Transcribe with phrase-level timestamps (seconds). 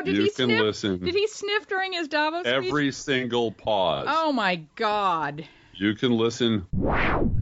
[0.00, 0.04] no!
[0.06, 0.60] Did you he can sniff?
[0.62, 2.52] listen Did he sniff during his Davos speech?
[2.52, 4.06] every single pause.
[4.08, 5.46] Oh my God!
[5.74, 6.66] You can listen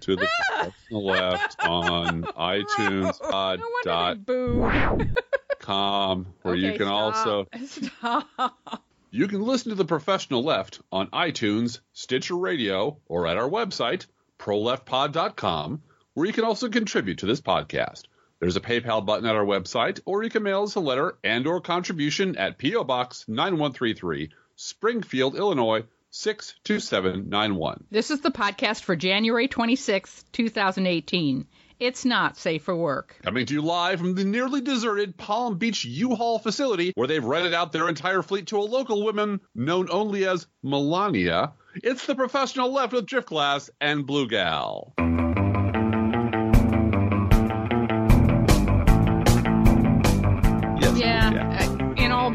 [0.01, 0.54] to the ah!
[0.62, 5.19] professional left oh, on iTunes pod no dot wonder they booed.
[5.58, 8.29] com, where you Okay, can also stop.
[8.37, 8.82] Stop.
[9.11, 14.07] you can listen to the professional left on iTunes, Stitcher Radio, or at our website
[14.38, 15.82] proleftpod.com,
[16.14, 18.02] where you can also contribute to this podcast.
[18.47, 21.45] There's a PayPal button at our website, or you can mail us a letter and
[21.49, 27.87] or contribution at PO Box 9133, Springfield, Illinois 62791.
[27.90, 31.49] This is the podcast for January 26th, 2018.
[31.81, 33.19] It's not safe for work.
[33.25, 37.53] Coming to you live from the nearly deserted Palm Beach U-Haul facility, where they've rented
[37.53, 41.55] out their entire fleet to a local woman known only as Melania.
[41.75, 44.95] It's the professional left with Drift Glass and Blue Gal.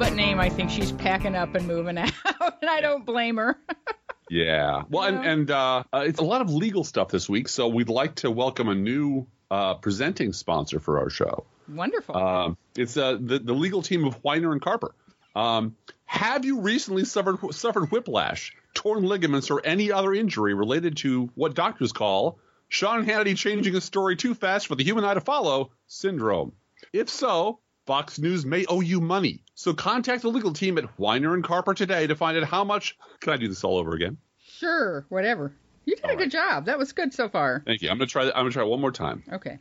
[0.01, 2.11] But name, I think she's packing up and moving out,
[2.59, 3.57] and I don't blame her.
[4.33, 4.83] Yeah.
[4.89, 7.89] Well, and, and uh, uh, it's a lot of legal stuff this week, so we'd
[7.89, 11.43] like to welcome a new uh, presenting sponsor for our show.
[11.67, 12.15] Wonderful.
[12.15, 14.95] Um, it's uh, the the legal team of Weiner and Carper.
[15.35, 21.29] Um, have you recently suffered suffered whiplash, torn ligaments, or any other injury related to
[21.35, 25.19] what doctors call Sean Hannity changing a story too fast for the human eye to
[25.19, 26.53] follow syndrome?
[26.93, 29.43] If so, Fox News may owe you money.
[29.55, 32.97] So contact the legal team at Weiner and Carper today to find out how much.
[33.19, 34.17] Can I do this all over again?
[34.61, 35.55] sure, whatever.
[35.85, 36.65] You did a good job.
[36.65, 37.63] That was good so far.
[37.65, 37.89] Thank you.
[37.89, 38.25] I'm gonna try.
[38.25, 39.23] I'm gonna try one more time.
[39.33, 39.57] Okay.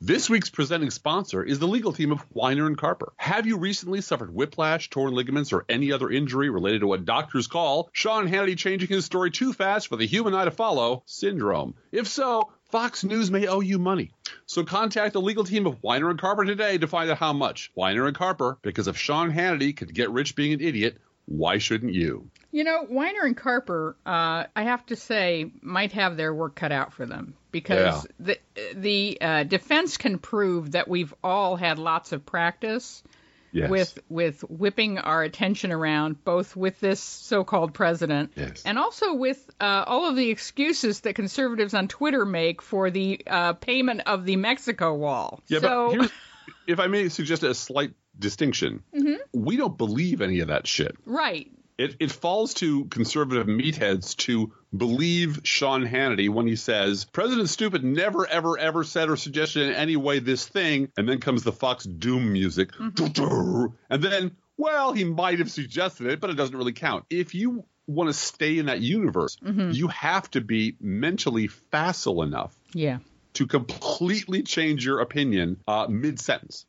[0.00, 3.12] This week's presenting sponsor is the legal team of Weiner and Carper.
[3.16, 7.46] Have you recently suffered whiplash, torn ligaments, or any other injury related to what doctors
[7.46, 11.76] call Sean Hannity changing his story too fast for the human eye to follow syndrome?
[11.92, 14.12] If so, Fox News may owe you money.
[14.46, 17.70] So contact the legal team of Weiner and Carper today to find out how much.
[17.74, 21.92] Weiner and Carper, because if Sean Hannity could get rich being an idiot, why shouldn't
[21.92, 22.30] you?
[22.50, 26.72] You know, Weiner and Carper, uh, I have to say, might have their work cut
[26.72, 28.38] out for them because the
[28.74, 33.02] the uh, defense can prove that we've all had lots of practice
[33.52, 33.70] Yes.
[33.70, 38.62] with with whipping our attention around, both with this so-called president Yes.
[38.64, 43.20] and also with uh, all of the excuses that conservatives on Twitter make for the
[43.26, 45.42] uh, payment of the Mexico wall.
[45.48, 46.12] Yeah, so, but
[46.66, 48.82] if I may suggest a slight distinction,
[49.32, 50.96] we don't believe any of that shit.
[51.04, 51.50] right.
[51.78, 57.82] It, it falls to conservative meatheads to believe Sean Hannity when he says, President Stupid
[57.82, 60.90] never, ever, ever said or suggested in any way this thing.
[60.96, 62.70] And then comes the Fox Doom music.
[62.78, 67.04] And then, well, he might have suggested it, but it doesn't really count.
[67.10, 72.54] If you want to stay in that universe, you have to be mentally facile enough
[72.74, 72.98] Yeah.
[73.34, 76.66] to completely change your opinion uh, mid sentence.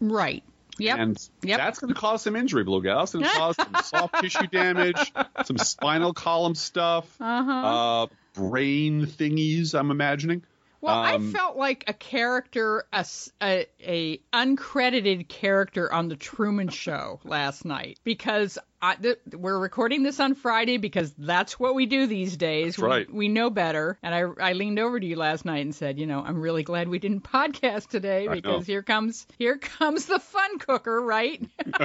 [0.00, 0.42] Right.
[0.78, 0.98] Yep.
[0.98, 1.58] And Yep.
[1.58, 2.98] that's going to cause some injury, Blue Gal.
[2.98, 5.12] That's going to cause some soft tissue damage,
[5.44, 7.52] some spinal column stuff, Uh-huh.
[7.52, 10.42] uh, brain thingies, I'm imagining.
[10.84, 13.06] Well, Um, I felt like a character, a,
[13.42, 20.02] a- a uncredited character on the Truman Show last night because I, th- we're recording
[20.02, 22.76] this on Friday because that's what we do these days.
[22.76, 23.10] We, right.
[23.10, 23.98] we know better.
[24.02, 26.64] And I, I leaned over to you last night and said, you know, I'm really
[26.64, 31.42] glad we didn't podcast today because here comes here comes the fun cooker, right?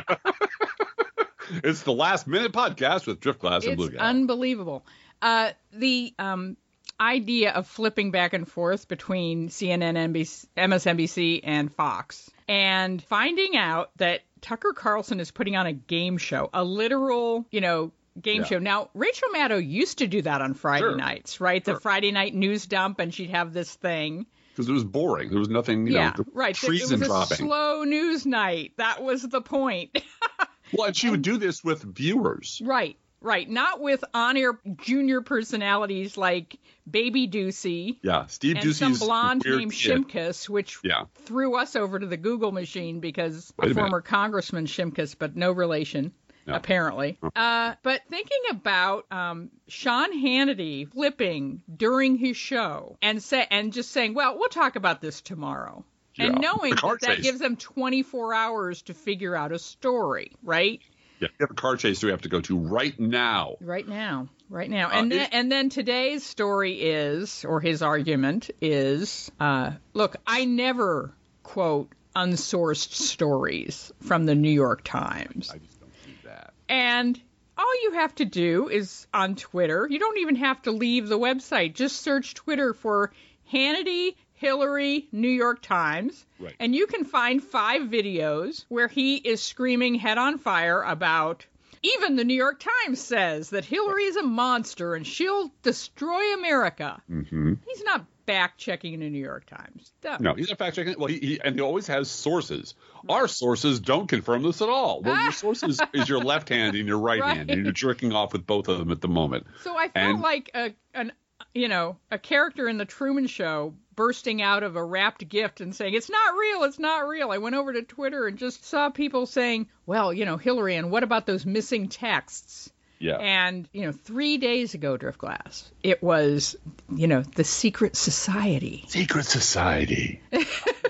[1.63, 4.05] It's the last minute podcast with Drift Glass and Blue it's Gal.
[4.05, 4.85] unbelievable.
[5.19, 6.57] Uh, the um,
[6.99, 13.91] idea of flipping back and forth between CNN, NBC, MSNBC, and Fox, and finding out
[13.97, 17.91] that Tucker Carlson is putting on a game show, a literal, you know.
[18.19, 18.47] Game Yeah.
[18.47, 18.59] show.
[18.59, 20.95] Now, Rachel Maddow used to do that on Friday Sure.
[20.97, 21.63] nights, right?
[21.63, 24.25] The Friday night news dump, and she'd have this thing.
[24.51, 25.29] Because it was boring.
[25.29, 26.53] There was nothing, you yeah, know, right.
[26.53, 27.33] treason it was dropping.
[27.35, 28.73] a slow news night.
[28.75, 30.01] That was the point.
[30.73, 32.61] well, and she would do this with viewers.
[32.65, 33.49] Right, right.
[33.49, 36.57] Not with on-air junior personalities like
[36.89, 40.07] Baby Doocy Yeah, Steve and some blonde named kid.
[40.07, 41.05] Shimkus, which Yeah.
[41.25, 45.51] threw us over to the Google machine because a a former Congressman Shimkus, but no
[45.51, 46.13] relation.
[46.47, 46.55] No.
[46.55, 53.71] Apparently, uh, but thinking about um, Sean Hannity flipping during his show and say and
[53.71, 55.85] just saying, "Well, we'll talk about this tomorrow,"
[56.17, 60.81] and knowing that that gives them 24 hours to figure out a story, right?
[61.19, 63.55] Yeah, we have a car chase do we have to go to right now.
[63.59, 68.49] Right now, right now, Uh, and then and then today's story is, or his argument
[68.61, 71.13] is, uh, look, I never
[71.43, 76.53] quote unsourced stories from the New York Times, I just don't do that.
[76.67, 77.19] and
[77.57, 79.85] all you have to do is on Twitter.
[79.89, 81.73] You don't even have to leave the website.
[81.73, 83.11] Just search Twitter for
[83.51, 86.25] Hannity Hillary New York Times.
[86.39, 86.55] Right.
[86.59, 91.45] And you can find five videos where he is screaming head on fire about
[91.81, 97.01] even the New York Times says that Hillary is a monster and she'll destroy America.
[97.09, 97.53] Mm-hmm.
[97.67, 99.91] He's not fact checking the New York Times.
[100.01, 100.17] Duh.
[100.19, 100.97] No, he's not fact checking.
[100.97, 102.75] Well, he, he and he always has sources.
[103.09, 105.01] Our sources don't confirm this at all.
[105.01, 108.33] Well, your sources is your left hand and your right, hand, and you're jerking off
[108.33, 109.47] with both of them at the moment.
[109.63, 111.11] So I felt And- like a an
[111.53, 115.75] you know a character in the Truman Show bursting out of a wrapped gift and
[115.75, 117.31] saying it's not real, it's not real.
[117.31, 120.89] I went over to Twitter and just saw people saying, well, you know, Hillary, and
[120.89, 122.71] what about those missing texts?
[122.99, 123.17] Yeah.
[123.17, 126.55] And you know, three days ago, Driftglass, it was
[126.89, 128.85] you know the secret society.
[128.87, 130.21] Secret society.
[130.31, 130.45] oh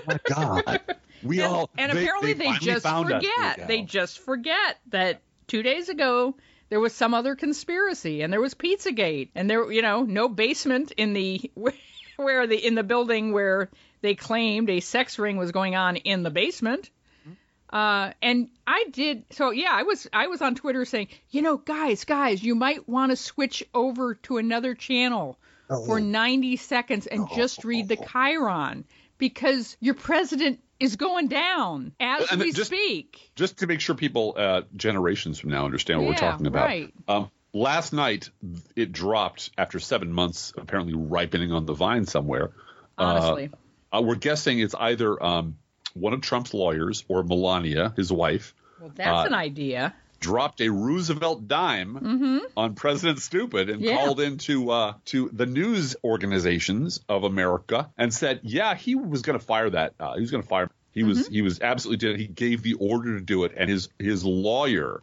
[0.06, 0.80] my God.
[1.22, 3.68] We and, all and they- apparently they, finally just forget.
[3.68, 6.34] They just forget that two days ago
[6.70, 10.92] there was some other conspiracy, and there was Pizzagate, and there, you know, no basement
[10.92, 11.50] in the
[12.20, 13.70] where the in the building where
[14.02, 16.90] they claimed a sex ring was going on in the basement.
[17.72, 19.50] Uh, and I did so.
[19.50, 23.10] Yeah, I was I was on Twitter saying, you know, guys, guys, you might want
[23.12, 25.38] to switch over to another channel
[25.68, 28.82] for 90 seconds and just read the chyron
[29.18, 33.30] because your president is going down as And we just- speak.
[33.36, 36.66] just to make sure people uh, generations from now understand what we're talking about.
[36.66, 36.92] right.
[37.06, 38.30] Um, last night
[38.76, 42.50] it dropped after seven months, apparently ripening on the vine somewhere.
[42.98, 43.50] Honestly,
[43.92, 45.56] Uh, we're guessing it's either um,
[45.94, 49.94] one of Trump's lawyers or Melania, his wife, well, that's uh, an idea.
[50.20, 53.88] dropped a Roosevelt dime on President Stupid and Mm-hmm.
[53.88, 53.96] Yeah.
[53.96, 59.38] called into uh, to the news organizations of America and said, yeah, he was going
[59.38, 59.94] to fire that.
[59.98, 60.70] Uh, he was going to fire.
[60.92, 61.32] He was Mm-hmm.
[61.34, 62.20] he was absolutely did it.
[62.20, 65.02] He gave the order to do it, and his his lawyer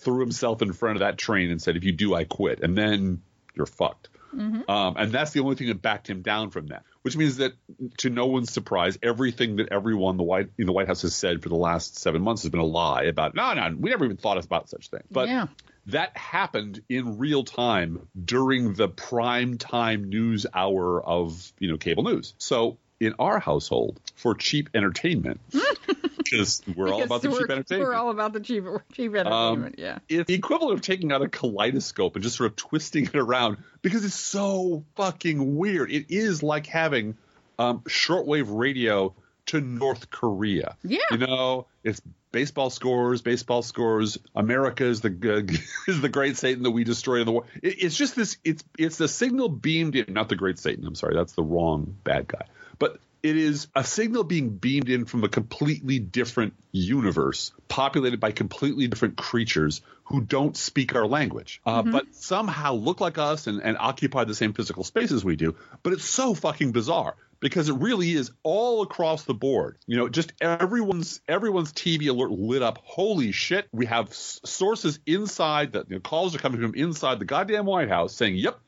[0.00, 2.76] threw himself in front of that train and said, if you do, I quit, and
[2.76, 3.22] then
[3.54, 4.08] you're fucked.
[4.34, 4.70] Mm-hmm.
[4.70, 6.84] Um, and that's the only thing that backed him down from that.
[7.02, 7.54] Which means that,
[7.98, 11.42] to no one's surprise, everything that everyone the White in the White House has said
[11.42, 13.34] for the last seven months has been a lie about.
[13.34, 15.02] No, no, we never even thought about such thing.
[15.10, 15.46] But Yeah.
[15.86, 22.04] that happened in real time during the prime time news hour of you know cable
[22.04, 22.34] news.
[22.38, 25.40] So in our household, for cheap entertainment,
[26.30, 27.88] because we're all about the cheap entertainment.
[27.88, 29.76] We're all about the cheap, cheap entertainment.
[29.78, 29.98] yeah.
[30.08, 33.58] It's the equivalent of taking out a kaleidoscope and just sort of twisting it around
[33.82, 35.90] because it's so fucking weird.
[35.90, 37.16] It is like having
[37.58, 39.14] um, shortwave radio
[39.46, 40.76] to North Korea.
[40.82, 40.98] Yeah.
[41.10, 42.00] You know, it's
[42.32, 44.18] baseball scores, baseball scores.
[44.34, 47.44] America is the is the great Satan that we destroyed in the war.
[47.62, 48.36] It, it's just this.
[48.44, 50.12] It's it's the signal beamed in.
[50.12, 50.86] Not the great Satan.
[50.86, 52.46] I'm sorry, that's the wrong bad guy.
[52.78, 58.32] But it is a signal being beamed in from a completely different universe, populated by
[58.32, 63.62] completely different creatures who don't speak our language, uh, but somehow look like us and,
[63.62, 65.54] and occupy the same physical space as we do.
[65.82, 69.78] But it's so fucking bizarre because it really is all across the board.
[69.86, 72.78] You know, just everyone's everyone's TV alert lit up.
[72.84, 73.68] Holy shit!
[73.72, 77.66] We have s- sources inside that you know, calls are coming from inside the goddamn
[77.66, 78.58] White House saying, "Yep,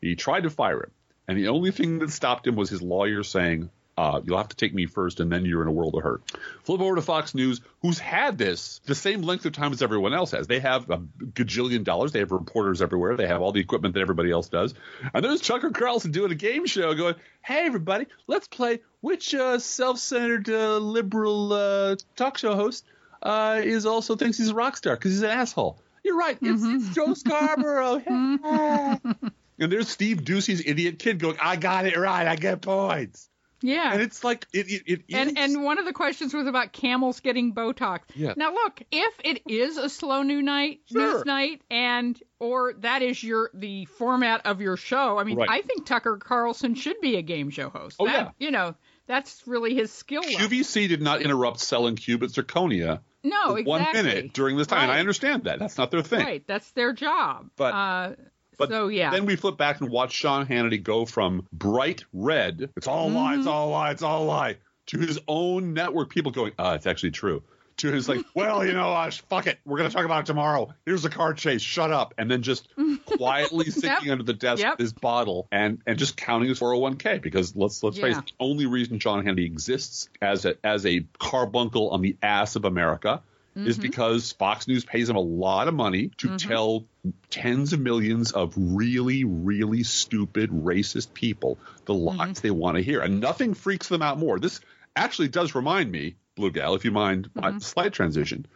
[0.00, 0.90] he tried to fire him,"
[1.28, 3.70] and the only thing that stopped him was his lawyer saying.
[4.00, 6.22] Uh, you'll have to take me first, and then you're in a world of hurt.
[6.64, 10.14] Flip over to Fox News, who's had this the same length of time as everyone
[10.14, 10.46] else has.
[10.46, 12.10] They have a gajillion dollars.
[12.10, 13.18] They have reporters everywhere.
[13.18, 14.72] They have all the equipment that everybody else does.
[15.12, 19.58] And there's Tucker Carlson doing a game show, going, "Hey, everybody, let's play which uh,
[19.58, 22.86] self-centered uh, liberal uh, talk show host
[23.22, 26.38] uh, is also thinks he's a rock star because he's an asshole." You're right.
[26.40, 28.00] It's, it's Joe Scarborough.
[29.60, 29.66] Hey.
[29.66, 32.26] and there's Steve Doocy's idiot kid going, "I got it right.
[32.26, 33.29] I get points."
[33.62, 33.92] Yeah.
[33.92, 34.70] And it's like it.
[34.70, 38.00] it, it and is- and one of the questions was about camels getting Botox.
[38.14, 38.34] Yeah.
[38.36, 41.14] Now look, if it is a slow new night Sure.
[41.14, 45.50] news night and or that is your the format of your show, I mean, Right.
[45.50, 47.96] I think Tucker Carlson should be a game show host.
[48.00, 48.74] Oh, That- You know,
[49.06, 50.38] that's really his skill level.
[50.48, 53.64] QVC did not interrupt selling cubic zirconia no, exactly.
[53.64, 54.84] one minute during this time.
[54.84, 55.58] And I understand that.
[55.58, 56.20] That's not their thing.
[56.20, 57.50] Right, that's their job.
[57.56, 58.12] But- uh,
[58.60, 59.10] But so yeah.
[59.10, 63.10] Then we flip back and watch Sean Hannity go from bright red, it's all a
[63.10, 64.56] lie, it's all a lie, it's all a lie,
[64.88, 67.42] to his own network people going, ah, it's actually true.
[67.78, 70.74] To his like, well, you know, uh, fuck it, we're gonna talk about it tomorrow.
[70.84, 72.68] Here's a car chase, shut up, and then just
[73.06, 74.72] quietly sitting under the desk Yep.
[74.72, 78.32] with his bottle and and just counting his 401k because let's let's face it, the
[78.38, 83.22] only reason Sean Hannity exists as a as a carbuncle on the ass of America
[83.56, 83.82] is Mm-hmm.
[83.82, 86.86] because Fox News pays them a lot of money to tell
[87.30, 92.32] tens of millions of really, really stupid, racist people the lies Mm-hmm.
[92.42, 93.00] they want to hear.
[93.00, 94.38] And nothing freaks them out more.
[94.38, 94.60] This
[94.94, 97.56] actually does remind me, Blue Gal, if you mind, Mm-hmm.
[97.56, 98.46] a slight transition,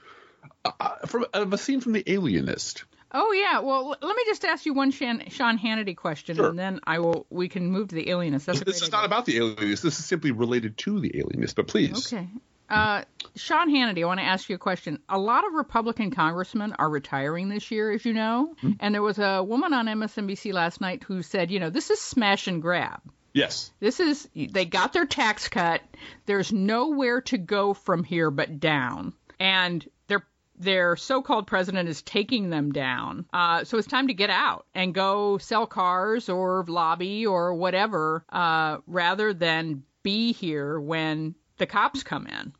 [0.64, 2.84] uh, from of a scene from The Alienist.
[3.16, 3.60] Oh yeah.
[3.60, 6.48] Well, l- let me just ask you one Shan- Sean Hannity question, Sure.
[6.48, 7.26] and then I will.
[7.30, 8.46] We can move to the alienist.
[8.46, 9.82] That's This is not about the alienist.
[9.84, 11.54] This is simply related to the alienist.
[11.54, 12.26] But please, Okay.
[12.68, 13.02] Uh,
[13.36, 15.00] Sean Hannity, I want to ask you a question.
[15.08, 18.54] A lot of Republican congressmen are retiring this year, as you know.
[18.60, 18.72] Hmm.
[18.80, 22.00] And there was a woman on MSNBC last night who said, you know, this is
[22.00, 23.00] smash and grab.
[23.32, 25.80] yes, This is, they got their tax cut.
[26.26, 29.12] There's nowhere to go from here but down.
[29.40, 30.24] And their
[30.56, 33.26] their so-called president is taking them down.
[33.32, 38.24] Uh, so it's time to get out and go sell cars or lobby or whatever,
[38.30, 42.52] uh, rather than be here when the cops come in.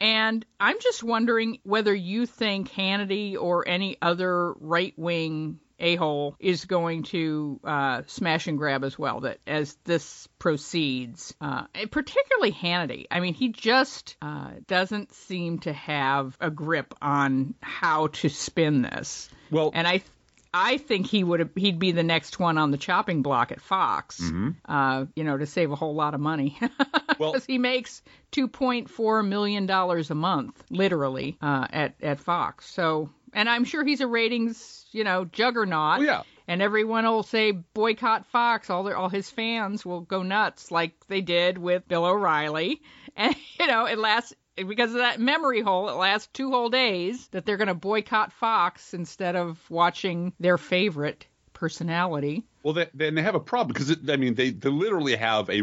[0.00, 6.34] And I'm just wondering whether you think Hannity or any other right wing a hole
[6.40, 9.20] is going to uh, smash and grab as well.
[9.20, 13.06] That as this proceeds, uh, and particularly Hannity.
[13.10, 18.82] I mean, he just uh, doesn't seem to have a grip on how to spin
[18.82, 19.28] this.
[19.50, 20.02] Well- and I.
[20.52, 24.20] I think he would he'd be the next one on the chopping block at Fox,
[24.20, 26.58] mhm uh, you know, to save a whole lot of money.
[27.18, 28.00] Well- because he makes
[28.32, 32.66] 2.4 million dollars a month, literally, uh, at at Fox.
[32.70, 35.98] So, and I'm sure he's a ratings, you know, juggernaut.
[36.00, 36.22] Oh, yeah.
[36.46, 38.70] And everyone will say boycott Fox.
[38.70, 42.80] All their all his fans will go nuts, like they did with Bill O'Reilly.
[43.16, 44.32] And you know, it lasts
[44.66, 45.88] because of that memory hole.
[45.88, 50.58] It lasts two whole days that they're going to boycott Fox instead of watching their
[50.58, 52.44] favorite personality.
[52.62, 55.50] Well, they, then they have a problem because it, I mean they, they literally have
[55.50, 55.62] a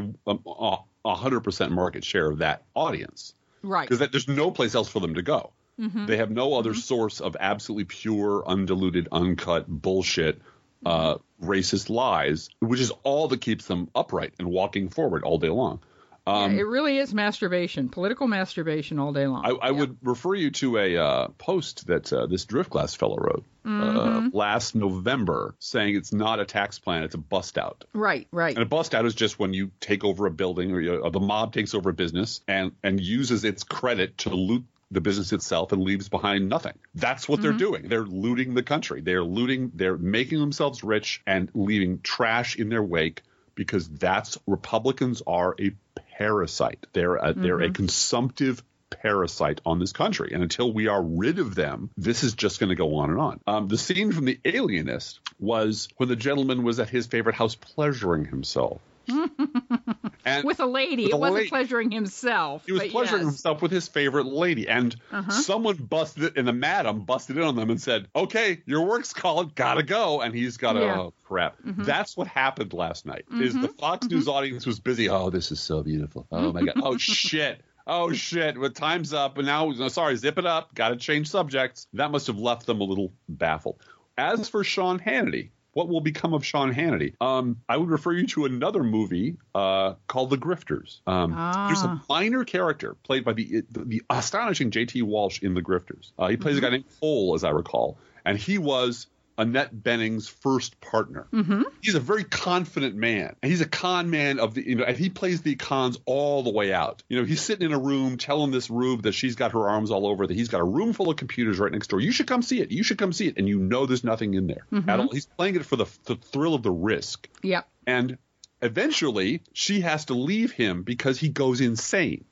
[1.06, 3.34] hundred percent market share of that audience
[3.64, 3.90] Right.
[3.90, 5.52] because there's no place else for them to go.
[5.80, 6.06] Mm-hmm.
[6.06, 6.80] They have no other mm-hmm.
[6.80, 10.42] source of absolutely pure, undiluted, uncut bullshit,
[10.86, 11.50] uh, mm-hmm.
[11.50, 15.82] racist lies, which is all that keeps them upright and walking forward all day long.
[16.28, 19.46] Yeah, it really is masturbation, political masturbation all day long.
[19.46, 23.46] I, I would refer you to a uh, post that uh, this Driftglass fellow wrote
[23.66, 24.28] Mm-hmm.
[24.28, 27.84] uh, last November saying it's not a tax plan, it's a bust out.
[27.94, 28.56] right, right.
[28.56, 31.10] And a bust out is just when you take over a building or, you, or
[31.10, 35.34] the mob takes over a business and, and uses its credit to loot the business
[35.34, 36.74] itself and leaves behind nothing.
[36.94, 37.88] That's what they're doing.
[37.88, 39.02] They're looting the country.
[39.02, 43.24] They're looting, they're making themselves rich and leaving trash in their wake
[43.56, 45.72] because that's Republicans are a
[46.18, 46.86] parasite.
[46.94, 50.32] They're a, they're a consumptive parasite on this country.
[50.34, 53.20] And until we are rid of them, this is just going to go on and
[53.20, 53.40] on.
[53.48, 57.56] Um, the scene from The Alienist was when the gentleman was at his favorite house
[57.56, 58.82] pleasuring himself.
[60.26, 61.50] and with a lady, with it a wasn't lady.
[61.50, 62.64] pleasuring himself.
[62.66, 63.14] he was pleasuring yes.
[63.14, 63.26] Uh-huh.
[63.26, 64.96] himself with his favorite lady, and
[65.30, 69.14] someone busted it, and the madam busted in on them and said, "Okay, your work's
[69.14, 70.86] called, gotta go." And he's got to, Yeah.
[70.92, 71.00] Mm-hmm.
[71.00, 71.56] oh crap.
[71.64, 73.26] That's what happened last night.
[73.34, 75.10] Is the Fox News audience was busy?
[75.10, 76.28] Oh, this is so beautiful.
[76.32, 76.76] Oh my god.
[76.82, 77.62] Oh shit.
[77.88, 78.58] Oh shit!
[78.58, 80.74] Well, time's up, and now no, sorry, zip it up.
[80.74, 81.86] Got to change subjects.
[81.94, 83.80] That must have left them a little baffled.
[84.18, 87.16] As for Sean Hannity, what will become of Sean Hannity?
[87.20, 91.02] Um, I would refer you to another movie uh, called The Grifters.
[91.06, 91.32] Um,
[91.68, 95.02] There's a minor character played by the the astonishing J.T.
[95.02, 96.14] Walsh in The Grifters.
[96.18, 100.28] Uh, he plays a guy named Cole, as I recall, and he was Annette Bening's
[100.28, 101.28] first partner.
[101.34, 101.64] Mm-hmm.
[101.82, 103.36] He's a very confident man.
[103.42, 106.44] And he's a con man of the, you know, and he plays the cons all
[106.44, 107.04] the way out.
[107.10, 109.92] You know, he's sitting in a room telling this Rube that she's got her arms
[109.92, 112.00] all over, that he's got a room full of computers right next door.
[112.00, 112.72] You should come see it.
[112.72, 113.38] You should come see it.
[113.38, 114.90] And you know there's nothing in there mm-hmm.
[114.90, 115.10] at all.
[115.12, 117.28] He's playing it for the, the thrill of the risk.
[117.44, 117.68] Yep.
[117.86, 118.18] And
[118.62, 122.26] eventually she has to leave him because he goes insane.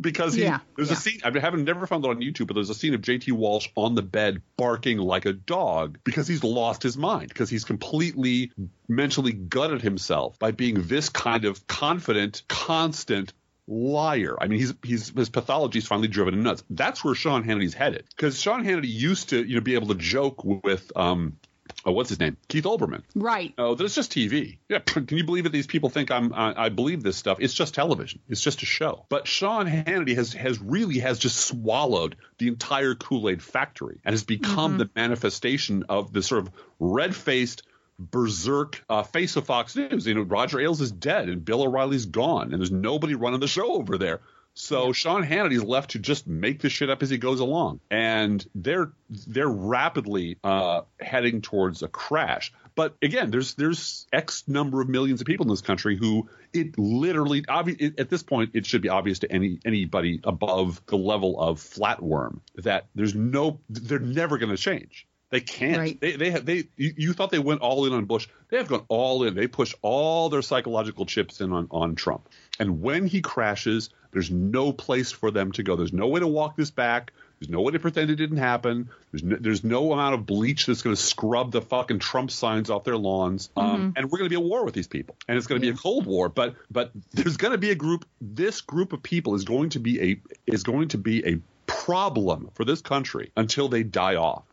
[0.00, 0.96] Because he, Yeah, there's yeah.
[0.96, 3.32] a scene, I haven't never found it on YouTube, but there's a scene of JT
[3.32, 7.64] Walsh on the bed barking like a dog because he's lost his mind, because he's
[7.64, 8.52] completely
[8.88, 13.32] mentally gutted himself by being this kind of confident, constant
[13.68, 14.36] liar.
[14.40, 16.64] I mean, he's he's his pathology is finally driven him nuts.
[16.70, 19.94] That's where Sean Hannity's headed because Sean Hannity used to you know be able to
[19.94, 21.38] joke with um,
[21.84, 23.02] oh, what's his name, Keith Olbermann.
[23.14, 23.54] Right.
[23.58, 24.58] Oh, that's just TV.
[24.68, 27.38] Yeah, can you believe that these people think I'm I, I believe this stuff?
[27.40, 28.20] It's just television.
[28.28, 29.06] It's just a show.
[29.08, 34.12] But Sean Hannity has has really has just swallowed the entire Kool Aid factory and
[34.12, 37.62] has become the manifestation of the sort of red faced
[37.98, 40.06] berserk uh, face of Fox News.
[40.06, 43.48] You know, Roger Ailes is dead and Bill O'Reilly's gone, and there's nobody running the
[43.48, 44.20] show over there.
[44.54, 48.44] So Sean Hannity's left to just make this shit up as he goes along, and
[48.54, 52.52] they're they're rapidly uh, heading towards a crash.
[52.74, 56.78] But again, there's there's X number of millions of people in this country who it
[56.78, 60.96] literally obvi- it, at this point it should be obvious to any anybody above the
[60.96, 65.06] level of flatworm that there's no they're never going to change.
[65.30, 65.78] They can't.
[65.78, 65.98] Right.
[65.98, 66.64] They they have they.
[66.76, 68.28] You, you thought they went all in on Bush.
[68.50, 69.34] They have gone all in.
[69.34, 72.28] They push all their psychological chips in on on Trump.
[72.60, 75.76] And when he crashes, there's no place for them to go.
[75.76, 77.12] There's no way to walk this back.
[77.40, 78.88] There's no way to pretend it didn't happen.
[79.10, 82.70] There's no, there's no amount of bleach that's going to scrub the fucking Trump signs
[82.70, 83.50] off their lawns.
[83.56, 85.66] Um, and we're going to be at war with these people, and it's going to
[85.66, 86.28] be a cold war.
[86.28, 88.04] But but there's going to be a group.
[88.20, 92.50] This group of people is going to be a is going to be a problem
[92.54, 94.44] for this country until they die off.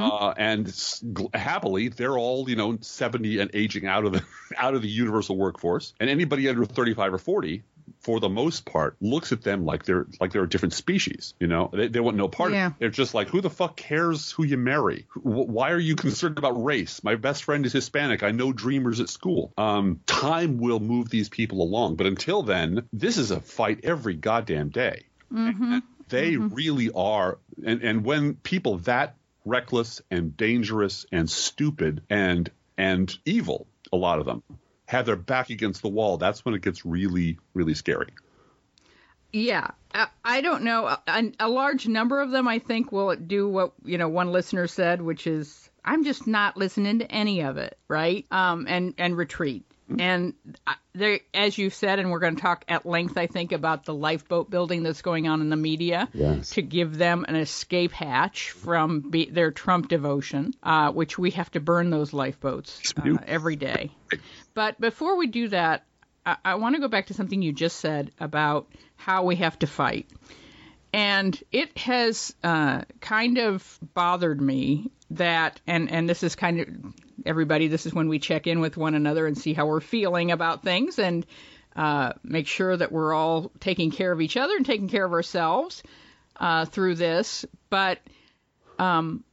[0.00, 4.22] Uh, and gl- happily, they're all you know 70 and aging out of the
[4.56, 5.92] out of the universal workforce.
[5.98, 7.62] And anybody under 35 or 40,
[8.00, 11.34] for the most part, looks at them like they're like they're a different species.
[11.40, 12.52] You know, they, they want no part.
[12.52, 12.66] Yeah.
[12.66, 12.78] of it.
[12.78, 15.06] They're just like, who the fuck cares who you marry?
[15.14, 17.02] Why are you concerned about race?
[17.02, 18.22] My best friend is Hispanic.
[18.22, 19.52] I know dreamers at school.
[19.56, 24.14] Um, time will move these people along, but until then, this is a fight every
[24.14, 25.06] goddamn day.
[25.30, 32.50] And they really are and, and when people that reckless and dangerous and stupid and
[32.76, 34.42] and evil a lot of them
[34.88, 38.12] have their back against the wall that's when it gets really really scary
[39.30, 39.68] Yeah,
[40.24, 40.86] I, don't know.
[41.06, 44.66] A, a large number of them, I think, will do what you know one listener
[44.66, 48.24] said, which is, "I'm just not listening to any of it," right?
[48.30, 49.64] Um, and and retreat.
[49.98, 50.34] And
[50.92, 53.94] there, as you said, and we're going to talk at length, I think, about the
[53.94, 56.50] lifeboat building that's going on in the media Yes.
[56.50, 61.50] to give them an escape hatch from be, their Trump devotion, uh, which we have
[61.52, 63.90] to burn those lifeboats uh, every day.
[64.54, 65.84] But before we do that,
[66.26, 69.58] I, I want to go back to something you just said about how we have
[69.60, 70.06] to fight.
[70.92, 76.68] And it has uh, kind of bothered me that, and, and this is kind of,
[77.26, 80.30] everybody, this is when we check in with one another and see how we're feeling
[80.30, 81.26] about things and
[81.76, 85.12] uh, make sure that we're all taking care of each other and taking care of
[85.12, 85.82] ourselves
[86.36, 87.44] uh, through this.
[87.70, 87.98] But
[88.78, 89.24] um,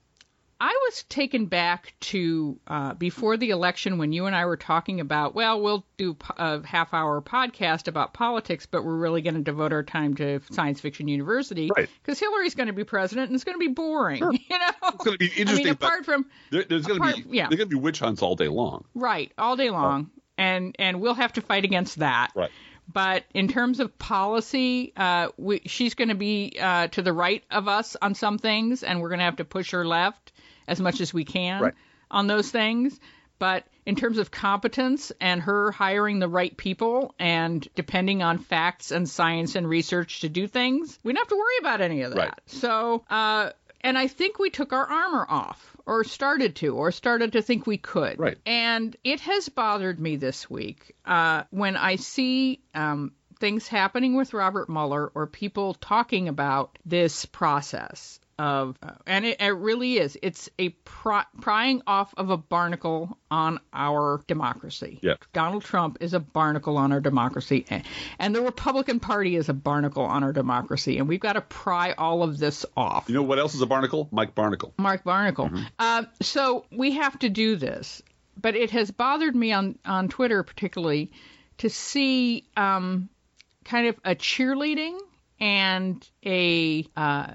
[0.59, 5.01] I was taken back to uh, before the election when you and I were talking
[5.01, 9.41] about, well, we'll do a half hour podcast about politics, but we're really going to
[9.41, 11.89] devote our time to Science Fiction University Right.
[12.01, 14.21] because Hillary's going to be president and it's going to be boring.
[14.49, 17.01] You know, it's going to be I interesting mean, but apart from there, there's going
[17.01, 17.47] to be yeah.
[17.47, 21.01] there's going to be witch hunts all day long right all day long, and and
[21.01, 22.31] we'll have to fight against that.
[22.35, 22.51] right
[22.91, 27.43] But in terms of policy, uh, we, she's going to be uh, to the right
[27.49, 30.31] of us on some things, and we're going to have to push her left
[30.67, 31.73] as much as we can Right.
[32.09, 32.99] on those things.
[33.37, 38.91] But in terms of competence and her hiring the right people and depending on facts
[38.91, 42.11] and science and research to do things, we don't have to worry about any of
[42.11, 42.17] that.
[42.17, 42.33] Right.
[42.45, 43.49] So, uh,
[43.81, 47.67] and I think we took our armor off, or started to, or started to think
[47.67, 48.17] we could.
[48.17, 48.37] Right.
[48.45, 54.33] And it has bothered me this week uh, when I see um, things happening with
[54.33, 60.17] Robert Mueller or people talking about this process of, and it, it really is.
[60.21, 64.99] It's a pri- prying off of a barnacle on our democracy.
[65.01, 65.15] Yeah.
[65.33, 67.83] Donald Trump is a barnacle on our democracy, and-
[68.19, 71.93] and the Republican Party is a barnacle on our democracy, and we've got to pry
[71.97, 73.05] all of this off.
[73.07, 75.65] you know what else is a barnacle mike Barnicle Mark Barnicle.
[75.79, 78.01] Uh, so we have to do this,
[78.39, 81.11] but it has bothered me on on Twitter particularly
[81.59, 83.07] to see um,
[83.63, 84.99] kind of a cheerleading
[85.39, 87.27] and a uh,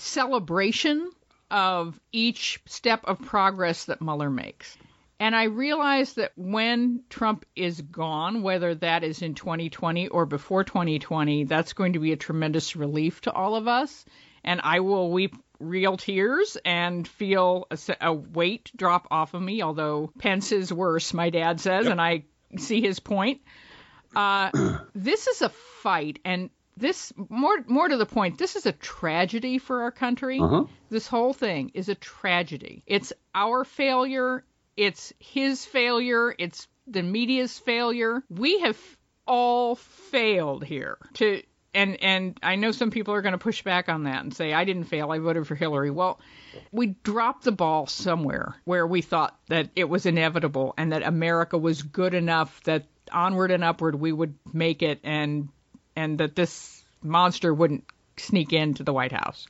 [0.00, 1.10] celebration
[1.50, 4.76] of each step of progress that Mueller makes.
[5.18, 10.64] And I realize that when Trump is gone, whether that is in 2020 or before
[10.64, 14.06] 2020, that's going to be a tremendous relief to all of us.
[14.42, 17.68] And I will weep real tears and feel
[18.00, 22.24] a weight drop off of me, although Pence is worse, my dad says, and I
[22.56, 23.42] see his point.
[24.16, 25.50] Uh, this is a
[25.82, 26.48] fight, and
[26.80, 30.40] this more more to the point, this is a tragedy for our country.
[30.40, 30.64] Uh-huh.
[30.88, 32.82] This whole thing is a tragedy.
[32.86, 34.44] It's our failure.
[34.76, 36.34] It's his failure.
[36.36, 38.22] It's the media's failure.
[38.28, 38.78] We have
[39.26, 43.88] all failed here to and and I know some people are going to push back
[43.88, 45.12] on that and say I didn't fail.
[45.12, 45.90] I voted for Hillary.
[45.90, 46.18] Well,
[46.72, 51.58] we dropped the ball somewhere where we thought that it was inevitable and that America
[51.58, 55.48] was good enough that onward and upward we would make it and
[55.96, 57.84] and that this monster wouldn't
[58.16, 59.46] sneak into the White House.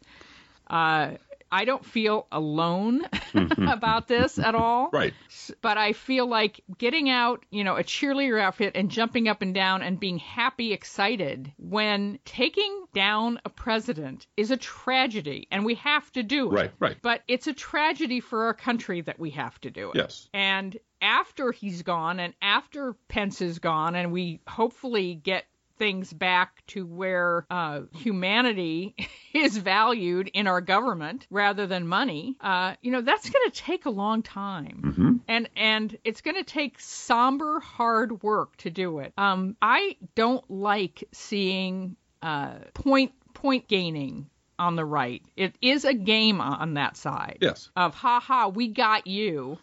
[0.69, 1.13] Uh,
[1.53, 4.89] I don't feel alone about this at all.
[4.93, 5.13] right
[5.61, 9.53] But I feel like getting out, you know, a cheerleader outfit and jumping up and
[9.53, 15.75] down and being happy, excited when taking down a president is a tragedy and we
[15.75, 16.55] have to do it.
[16.55, 19.97] right right But it's a tragedy for our country that we have to do it.
[19.97, 25.47] yes And after he's gone and after Pence is gone, and we hopefully get
[25.81, 28.95] things back to where uh, humanity
[29.35, 33.87] is valued in our government rather than money, uh, you know, that's going to take
[33.87, 34.83] a long time.
[34.85, 35.17] Mm-hmm.
[35.27, 39.15] And and it's going to take somber, hard work to do it.
[39.17, 45.23] Um, I don't like seeing uh, point point gaining on the right.
[45.35, 47.39] It is a game on that side.
[47.41, 47.71] Yes.
[47.75, 49.59] Of ha ha, we got you.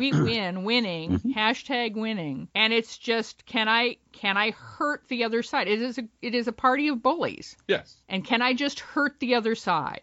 [0.00, 5.42] We win, winning, hashtag winning, and it's just can I can I hurt the other
[5.44, 5.68] side?
[5.68, 7.96] It is a it is a party of bullies, Yes.
[8.08, 10.02] and can I just hurt the other side?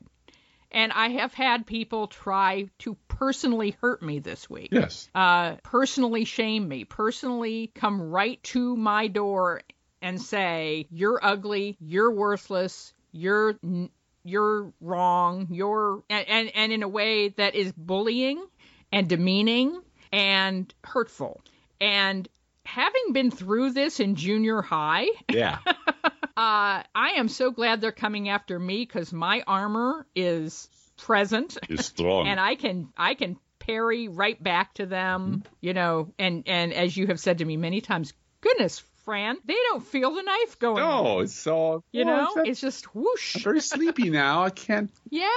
[0.72, 5.10] And I have had people try to personally hurt me this week Yes.
[5.16, 9.62] uh, personally shame me, personally come right to my door
[10.02, 13.90] and say, "You're ugly, you're worthless, you're n-
[14.24, 18.46] you're wrong, you're," and, and and in a way that is bullying
[18.92, 19.82] and demeaning
[20.18, 21.42] and hurtful.
[21.80, 22.28] And
[22.66, 25.60] having been through this in junior high, Yeah.
[25.66, 31.86] uh, I am so glad they're coming after me because my armor is present Is
[31.86, 32.28] strong.
[32.28, 36.96] and I can I can parry right back to them, you know, and and as
[36.98, 40.84] you have said to me many times, goodness, Fran, they don't feel the knife going.
[40.84, 41.82] no, it's so.
[41.94, 43.38] You well, know, it's- just whoosh.
[43.38, 44.44] I'm very sleepy now.
[44.44, 44.92] I can't.
[45.10, 45.26] Yeah.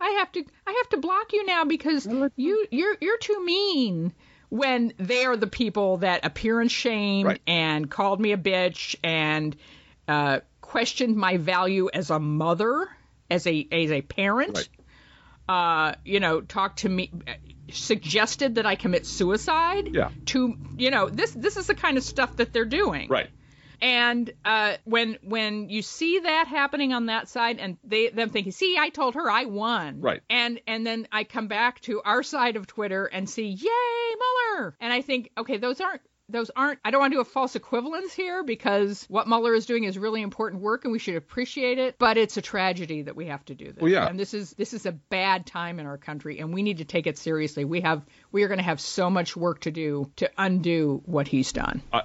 [0.00, 4.12] I have to I have to block you now because you you're you're too mean
[4.50, 7.40] when they are the people that appearance shamed Right.
[7.46, 9.56] and called me a bitch and
[10.06, 12.86] uh, questioned my value as a mother,
[13.30, 14.56] as a as a parent.
[14.58, 14.68] Right.
[15.48, 17.10] Uh, you know, talked to me
[17.70, 19.88] suggested that I commit suicide.
[19.92, 20.10] Yeah.
[20.26, 23.08] To you know, this this is the kind of stuff that they're doing.
[23.08, 23.30] Right.
[23.80, 28.52] And uh, when when you see that happening on that side, and they them thinking,
[28.52, 30.22] "See, I told her I won," Right.
[30.30, 34.14] And and then I come back to our side of Twitter and see, "Yay,
[34.54, 36.78] Mueller!" And I think, okay, those aren't those aren't.
[36.84, 39.96] I don't want to do a false equivalence here because what Mueller is doing is
[39.98, 41.96] really important work, and we should appreciate it.
[41.98, 43.76] But it's a tragedy that we have to do this.
[43.80, 44.06] Well, yeah.
[44.06, 46.84] And this is this is a bad time in our country, and we need to
[46.84, 47.64] take it seriously.
[47.64, 51.28] We have we are going to have so much work to do to undo what
[51.28, 52.02] he's done I,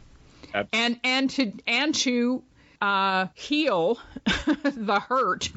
[0.54, 2.44] ab- and and to and to
[2.82, 4.00] uh, heal
[4.46, 5.50] the hurt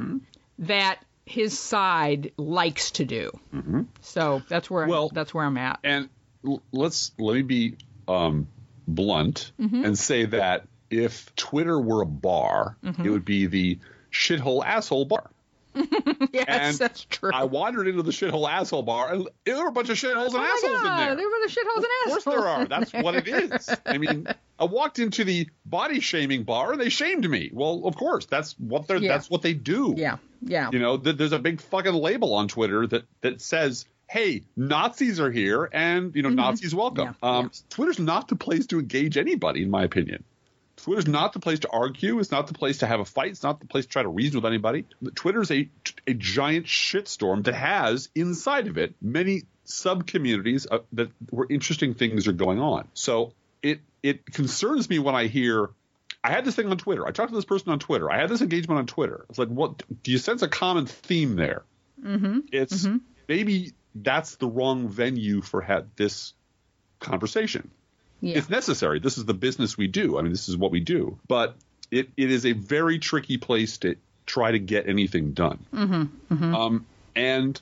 [0.60, 3.30] that his side likes to do.
[3.54, 3.82] Mm-hmm.
[4.00, 5.78] So that's where Well- that's where I'm at.
[5.84, 6.08] and
[6.46, 7.76] l- let's let me be
[8.08, 8.48] um,
[8.88, 9.84] blunt Mm-hmm.
[9.84, 13.06] and say that if Twitter were a bar, Mm-hmm.
[13.06, 13.78] it would be the
[14.12, 15.30] shithole asshole bar.
[16.32, 17.30] yes, and that's true.
[17.32, 20.34] I wandered into the shithole asshole bar, and there were a bunch of shitholes and
[20.34, 21.16] oh assholes God, in there.
[21.16, 22.16] there were the shitholes and assholes.
[22.18, 22.64] Of course there are.
[22.64, 23.70] That's what it is.
[23.86, 24.26] I mean,
[24.58, 27.50] I walked into the body shaming bar and they shamed me.
[27.52, 29.12] Well, of course, that's what they're Yeah.
[29.12, 29.94] that's what they do.
[29.96, 30.70] Yeah, yeah.
[30.72, 35.20] You know, th- there's a big fucking label on Twitter that that says, "Hey, Nazis
[35.20, 37.24] are here, and you know, Nazis welcome." Mm-hmm.
[37.24, 37.60] Yeah, Um, yeah.
[37.70, 40.24] Twitter's not the place to engage anybody, in my opinion.
[40.76, 42.18] Twitter's not the place to argue.
[42.18, 43.30] It's not the place to have a fight.
[43.30, 44.86] It's not the place to try to reason with anybody.
[45.14, 45.68] Twitter's a
[46.06, 51.94] a giant shitstorm that has inside of it many sub communities uh, that where interesting
[51.94, 52.88] things are going on.
[52.94, 55.70] So it it concerns me when I hear.
[56.22, 57.06] I had this thing on Twitter.
[57.06, 58.10] I talked to this person on Twitter.
[58.10, 59.24] I had this engagement on Twitter.
[59.30, 61.62] It's like, what do you sense a common theme there?
[62.04, 62.40] Mm-hmm.
[62.52, 62.86] It's
[63.26, 66.32] maybe that's the wrong venue for ha- this
[67.00, 67.70] conversation
[68.20, 68.38] yeah.
[68.38, 69.00] it's necessary.
[69.00, 70.18] This is the business we do.
[70.18, 71.18] I mean, this is what we do.
[71.26, 71.56] But
[71.90, 75.66] it, it is a very tricky place to try to get anything done.
[75.74, 76.34] Mm-hmm.
[76.34, 76.54] Mm-hmm.
[76.54, 77.60] Um, and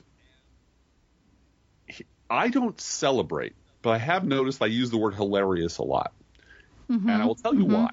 [2.29, 6.13] I don't celebrate, but I have noticed I use the word hilarious a lot.
[6.89, 7.09] Mm-hmm.
[7.09, 7.89] And I will tell you why.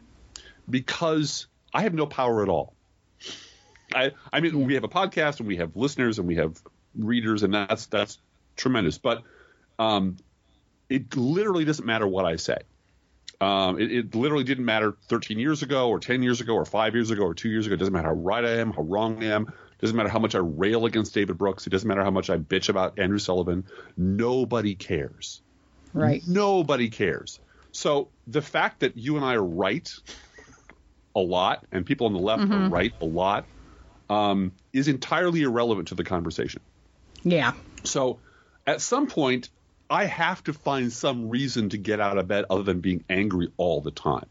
[0.69, 2.75] Because I have no power at all.
[3.95, 6.61] I, I mean, we have a podcast and we have listeners and we have
[6.99, 8.19] readers, and that's that's
[8.57, 8.99] tremendous.
[8.99, 9.23] But
[9.79, 10.17] um,
[10.89, 12.59] it literally doesn't matter what I say.
[13.41, 16.95] Um, it, it literally didn't matter 13 years ago, or 10 years ago, or five
[16.95, 17.75] years ago, or two years ago.
[17.75, 19.43] It doesn't matter how right I am, how wrong I am.
[19.43, 21.67] It doesn't matter how much I rail against David Brooks.
[21.67, 23.65] It doesn't matter how much I bitch about Andrew Sullivan.
[23.97, 25.43] Nobody cares.
[25.93, 26.23] right.
[26.27, 27.41] Nobody cares.
[27.73, 29.93] So the fact that you and I are right
[31.15, 33.45] a lot, and people on the left are right a lot,
[34.09, 36.63] um, is entirely irrelevant to the conversation.
[37.23, 37.53] Yeah.
[37.85, 38.19] So
[38.67, 39.51] at some point,
[39.89, 43.49] I have to find some reason to get out of bed other than being angry
[43.57, 44.27] all the time.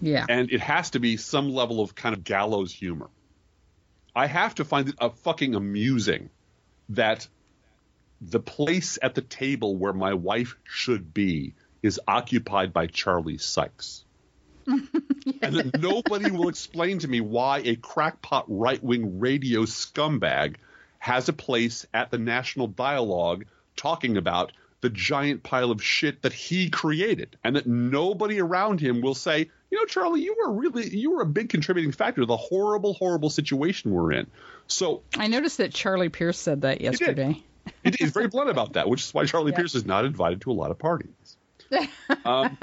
[0.00, 0.26] Yeah.
[0.28, 3.08] And it has to be some level of kind of gallows humor.
[4.14, 6.30] I have to find it a fucking amusing
[6.90, 7.28] that
[8.20, 14.04] the place at the table where my wife should be is occupied by Charlie Sykes.
[14.66, 20.56] and that nobody will explain to me why a crackpot right wing radio scumbag
[20.98, 23.44] has a place at the National Dialogue
[23.78, 29.00] talking about the giant pile of shit that he created, and that nobody around him
[29.00, 32.26] will say, you know, Charlie, you were really you were a big contributing factor to
[32.26, 34.26] the horrible, horrible situation we're in.
[34.66, 37.32] So I noticed that Charlie Pierce said that yesterday.
[37.32, 37.96] he- did.
[37.98, 40.54] he's very blunt about that, which is why Charlie Pierce is not invited to a
[40.54, 41.36] lot of parties.
[42.24, 42.56] Um,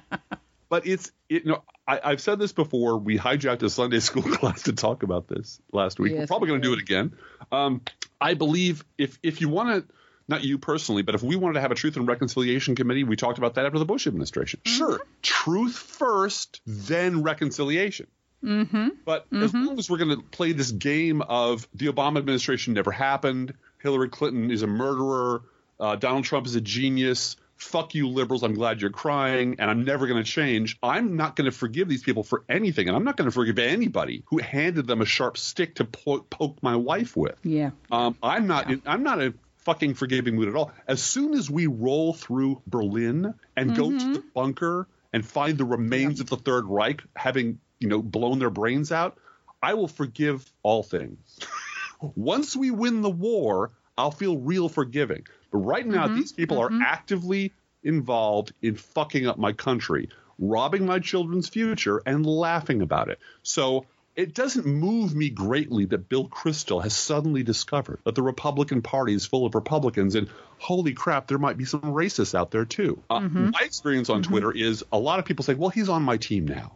[0.68, 1.44] but it's it.
[1.44, 2.96] You know, I, I've said this before.
[2.98, 6.14] We hijacked a Sunday school class to talk about this last week.
[6.14, 7.16] We're probably going to do it again.
[7.50, 7.82] Um,
[8.20, 9.94] I believe if if you want to.
[10.32, 13.16] Not you personally, but if we wanted to have a Truth and Reconciliation Committee, we
[13.16, 14.60] talked about that after the Bush administration.
[14.64, 18.06] Sure, truth first, then reconciliation.
[18.42, 18.88] Mm-hmm.
[19.04, 22.90] But as long as we're going to play this game of the Obama administration never
[22.90, 25.42] happened, Hillary Clinton is a murderer,
[25.78, 29.84] uh, Donald Trump is a genius, fuck you liberals, I'm glad you're crying, and I'm
[29.84, 33.04] never going to change, I'm not going to forgive these people for anything, and I'm
[33.04, 36.74] not going to forgive anybody who handed them a sharp stick to po- poke my
[36.74, 37.36] wife with.
[37.44, 37.72] Yeah.
[37.90, 38.72] Um, I'm not.
[38.86, 40.72] I'm not a fucking forgiving mood at all.
[40.86, 44.12] As soon as we roll through Berlin and go to mm-hmm.
[44.14, 48.50] the bunker and find the remains of the Third Reich having you know blown their
[48.50, 49.18] brains out,
[49.62, 51.38] I will forgive all things.
[52.00, 55.26] Once we win the war, I'll feel real forgiving.
[55.50, 56.16] But right now, mm-hmm.
[56.16, 56.82] these people are mm-hmm.
[56.82, 57.52] actively
[57.84, 63.18] involved in fucking up my country, robbing my children's future, and laughing about it.
[63.42, 68.82] So it doesn't move me greatly that Bill Kristol has suddenly discovered that the Republican
[68.82, 72.64] Party is full of Republicans, and holy crap, there might be some racists out there
[72.64, 73.02] too.
[73.08, 73.50] Uh, mm-hmm.
[73.50, 74.30] my experience on mm-hmm.
[74.30, 76.72] Twitter is a lot of people say, "Well, he's on my team now."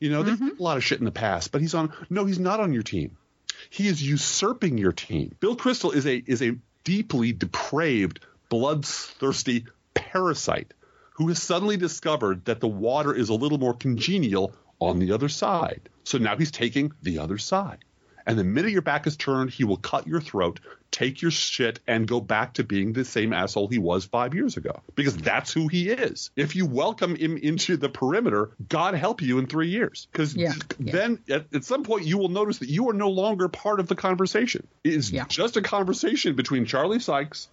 [0.00, 0.48] You know, they mm-hmm.
[0.48, 1.92] did a lot of shit in the past, but he's on.
[2.10, 3.16] No, he's not on your team.
[3.70, 5.36] He is usurping your team.
[5.40, 10.74] Bill Kristol is a is a deeply depraved, bloodthirsty parasite
[11.14, 15.28] who has suddenly discovered that the water is a little more congenial on the other
[15.28, 15.88] side.
[16.04, 17.84] So now he's taking the other side.
[18.26, 20.58] And the minute your back is turned, he will cut your throat,
[20.90, 24.56] take your shit, and go back to being the same asshole he was five years
[24.56, 24.82] ago.
[24.94, 26.30] Because that's who he is.
[26.34, 30.08] If you welcome him into the perimeter, God help you in three years.
[30.10, 30.92] Because Yeah, yeah.
[30.92, 33.88] then at, at some point you will notice that you are no longer part of
[33.88, 34.66] the conversation.
[34.84, 35.26] It is Yeah.
[35.28, 37.48] just a conversation between Charlie Sykes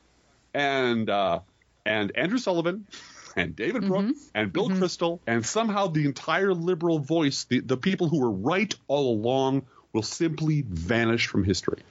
[0.53, 1.39] and uh,
[1.85, 2.87] and Andrew Sullivan
[3.35, 4.29] and David Brooks mm-hmm.
[4.35, 4.83] and Bill mm-hmm.
[4.83, 9.63] Kristol and somehow the entire liberal voice, the, the people who were right all along,
[9.93, 11.83] will simply vanish from history.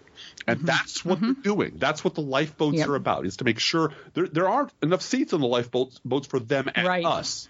[0.46, 0.66] And mm-hmm.
[0.66, 1.74] that's what they're doing.
[1.76, 2.88] That's what the lifeboats Yep.
[2.88, 6.26] are about, is to make sure there, there aren't enough seats on the lifeboats boats
[6.26, 7.05] for them and Right.
[7.05, 7.48] us.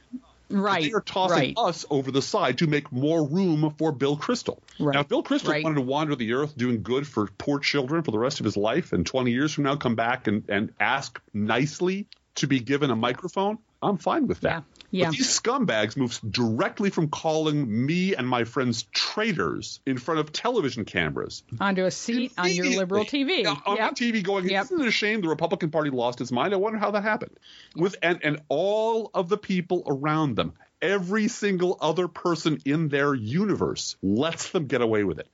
[0.50, 0.82] Right.
[0.82, 1.54] They are tossing right.
[1.56, 4.58] us over the side to make more room for Bill Kristol.
[4.80, 4.94] Right.
[4.94, 5.62] Now, if Bill Kristol Right.
[5.62, 8.56] wanted to wander the earth doing good for poor children for the rest of his
[8.56, 12.90] life, and 20 years from now come back and, and ask nicely to be given
[12.90, 14.64] a microphone, I'm fine with that.
[14.90, 15.06] Yeah.
[15.06, 20.32] But these scumbags move directly from calling me and my friends traitors in front of
[20.32, 23.44] television cameras Onto a seat on your liberal TV.
[23.44, 23.94] Yeah, on Yep.
[23.94, 24.64] TV going, Yep.
[24.64, 26.52] isn't it a shame the Republican Party lost its mind?
[26.52, 27.38] I wonder how that happened.
[27.76, 33.14] With and, and all of the people around them, every single other person in their
[33.14, 35.28] universe lets them get away with it.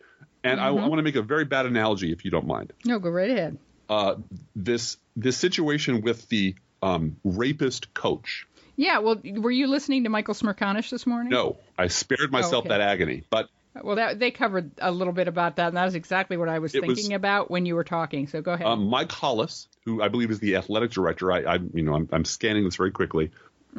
[0.45, 2.73] And I, I want to make a very bad analogy, if you don't mind.
[2.85, 3.59] No, go right ahead.
[3.89, 4.17] Uh,
[4.55, 6.55] this this situation with the
[6.87, 8.47] um, rapist coach.
[8.77, 8.99] Yeah.
[8.99, 11.31] Well, were you listening to Michael Smerconish this morning?
[11.31, 12.69] No, I spared myself okay.
[12.71, 13.49] that agony, but
[13.83, 16.59] Well, that, they covered a little bit about that, and that was exactly what I
[16.59, 18.27] was It was- thinking about when you were talking.
[18.27, 18.67] So go ahead.
[18.67, 22.09] Um, Mike Hollis, who I believe is the athletic director, I, I you know, I'm,
[22.13, 23.31] I'm scanning this very quickly,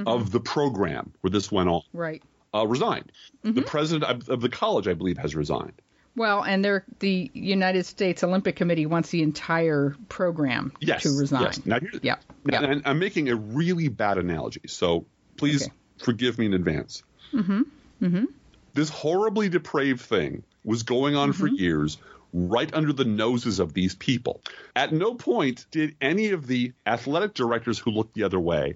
[0.06, 2.22] of the program where this went on, right.
[2.54, 3.12] uh, resigned.
[3.43, 5.82] The president of the college, I believe, has resigned.
[6.17, 11.43] Well, and they're, the United States Olympic Committee wants the entire program Yes, to resign.
[11.43, 11.65] yes.
[11.65, 12.23] Now, here's, Yep.
[12.45, 15.06] now, I'm making a really bad analogy, so
[15.38, 15.71] please Okay.
[15.99, 17.03] forgive me in advance.
[17.34, 17.62] Mm-hmm.
[18.01, 18.25] Mm-hmm.
[18.73, 21.97] This horribly depraved thing was going on for years,
[22.34, 24.41] right under the noses of these people.
[24.75, 28.75] At no point did any of the athletic directors who looked the other way,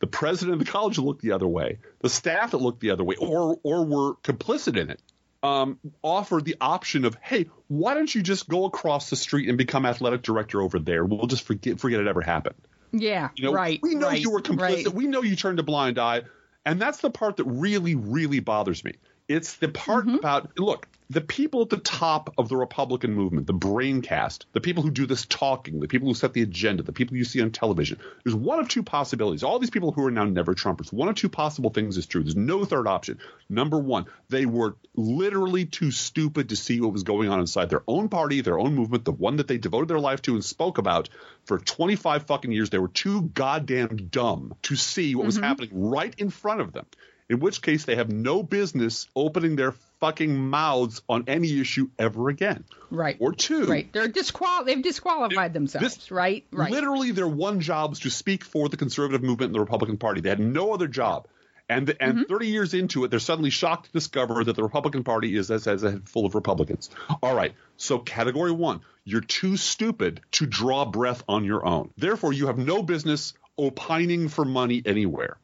[0.00, 2.90] the president of the college who looked the other way, the staff that looked the
[2.90, 5.00] other way, or or were complicit in it,
[5.42, 9.58] um, offered the option of, hey, why don't you just go across the street and
[9.58, 11.04] become athletic director over there?
[11.04, 12.56] We'll just forget forget it ever happened.
[12.92, 13.30] Yeah.
[13.36, 13.80] You know, right.
[13.82, 14.86] we know right, you were complicit.
[14.86, 14.94] Right.
[14.94, 16.22] We know you turned a blind eye.
[16.64, 18.92] And that's the part that really, really bothers me.
[19.32, 20.16] It's the part Mm-hmm.
[20.16, 24.60] about look, the people at the top of the Republican movement, the brain cast, the
[24.60, 27.42] people who do this talking, the people who set the agenda, the people you see
[27.42, 27.98] on television.
[28.24, 29.42] There's one of two possibilities.
[29.42, 32.22] All these people who are now never Trumpers, one of two possible things is true.
[32.22, 33.18] There's no third option.
[33.50, 37.82] Number one, they were literally too stupid to see what was going on inside their
[37.86, 40.78] own party, their own movement, the one that they devoted their life to and spoke
[40.78, 41.10] about
[41.44, 42.70] for 25 fucking years.
[42.70, 46.86] They were too goddamn dumb to see what was happening right in front of them.
[47.32, 52.28] In which case, they have no business opening their fucking mouths on any issue ever
[52.28, 52.64] again.
[52.90, 53.16] Right.
[53.20, 53.90] Or two, Right.
[53.90, 54.64] They're disqual.
[54.66, 55.96] They've disqualified themselves.
[55.96, 56.44] this- right.
[56.52, 56.70] Right.
[56.70, 60.20] Literally, their one job is to speak for the conservative movement in the Republican Party.
[60.20, 61.26] They had no other job.
[61.70, 62.18] And the, Mm-hmm.
[62.18, 65.50] and 30 years into it, they're suddenly shocked to discover that the Republican Party is
[65.50, 66.90] as, as a head full of Republicans.
[67.22, 67.54] All right.
[67.78, 71.90] So category one, you're too stupid to draw breath on your own.
[71.96, 75.38] Therefore, you have no business opining for money anywhere.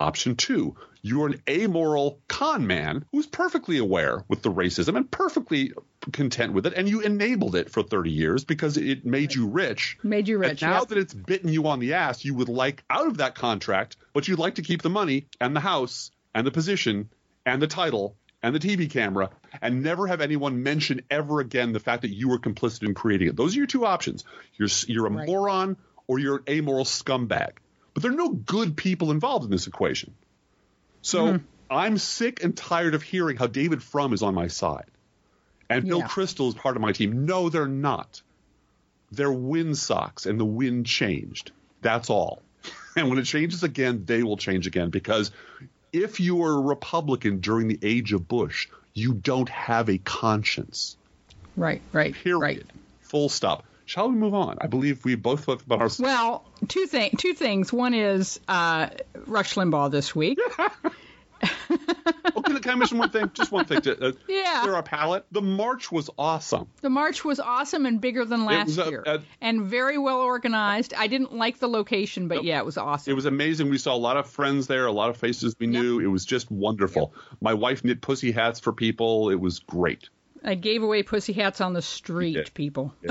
[0.00, 5.72] Option two, You're an amoral con man who's perfectly aware with the racism and perfectly
[6.12, 9.98] content with it, and you enabled it for 30 years because it made you rich.
[10.02, 10.62] Made you And rich.
[10.62, 10.88] now yep.
[10.88, 14.28] that it's bitten you on the ass, you would like out of that contract, but
[14.28, 17.08] you'd like to keep the money and the house and the position
[17.46, 21.80] and the title and the TV camera and never have anyone mention ever again the
[21.80, 23.36] fact that you were complicit in creating it.
[23.36, 24.24] Those are your two options.
[24.56, 25.26] You're you're a Right.
[25.26, 27.52] moron or you're an amoral scumbag.
[27.92, 30.14] But there are no good people involved in this equation.
[31.02, 31.44] So Mm-hmm.
[31.72, 34.86] I'm sick and tired of hearing how David Frum is on my side.
[35.68, 36.08] And Bill Yeah.
[36.08, 37.26] Kristol is part of my team.
[37.26, 38.22] No, they're not.
[39.12, 41.52] They're wind socks, and the wind changed.
[41.80, 42.42] That's all.
[42.96, 45.30] And when it changes again, they will change again because
[45.92, 50.96] if you were a Republican during the age of Bush, you don't have a conscience.
[51.56, 52.40] right, right, Period.
[52.40, 52.62] right.
[53.02, 53.64] Full stop.
[53.90, 54.56] Shall we move on?
[54.60, 55.88] I believe we both thought about our.
[55.98, 57.72] Well, two thing, two things.
[57.72, 58.90] One is uh,
[59.26, 60.38] Rush Limbaugh this week.
[61.42, 63.32] oh, can, can I mention one thing?
[63.34, 64.60] Just one thing to uh, Yeah.
[64.62, 65.26] clear our palate.
[65.32, 66.68] The march was awesome.
[66.82, 70.94] The march was awesome and bigger than last uh, year, uh, and very well organized.
[70.96, 73.10] I didn't like the location, but yeah, it was awesome.
[73.10, 73.70] It was amazing.
[73.70, 75.98] We saw a lot of friends there, a lot of faces we knew.
[75.98, 77.12] It was just wonderful.
[77.40, 79.30] My wife knit pussy hats for people.
[79.30, 80.10] It was great.
[80.44, 82.94] I gave away pussy hats on the street, people.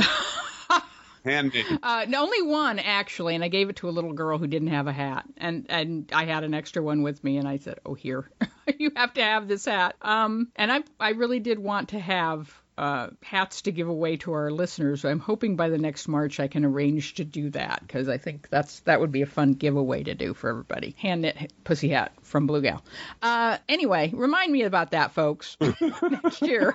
[1.30, 1.66] Handmade.
[1.82, 4.88] Uh, only one actually, and I gave it to a little girl who didn't have
[4.88, 7.94] a hat, and and I had an extra one with me, and I said, "Oh,
[7.94, 8.30] here,
[8.78, 12.54] you have to have this hat." Um, and I I really did want to have
[12.80, 15.04] uh, hats to give away to our listeners.
[15.04, 18.48] I'm hoping by the next March I can arrange to do that because I think
[18.50, 20.96] that's that would be a fun giveaway to do for everybody.
[20.98, 22.82] Hand knit pussy hat from Blue Gal.
[23.22, 26.74] Uh, anyway, remind me about that, folks, next year.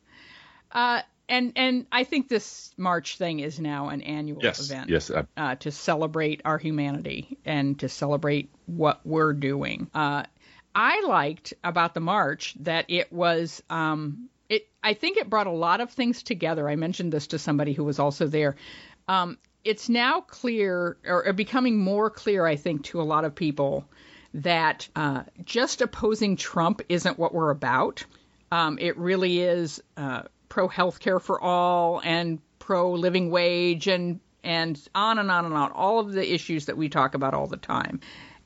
[0.72, 4.70] uh, and and I think this March thing is now an annual Yes.
[4.70, 5.10] event Yes.
[5.10, 9.90] Uh, uh, to celebrate our humanity and to celebrate what we're doing.
[9.94, 10.24] Uh,
[10.74, 13.62] I liked about the march that it was.
[13.68, 14.68] Um, it.
[14.82, 16.68] I think it brought a lot of things together.
[16.68, 18.56] I mentioned this to somebody who was also there.
[19.08, 23.84] Um, it's now clear, or becoming more clear, I think, to a lot of people
[24.34, 28.04] that uh, just opposing Trump isn't what we're about.
[28.52, 30.22] Um, it really is uh,
[30.58, 35.70] pro healthcare for all and pro living wage and and on and on and on.
[35.70, 38.00] All of the issues that we talk about all the time.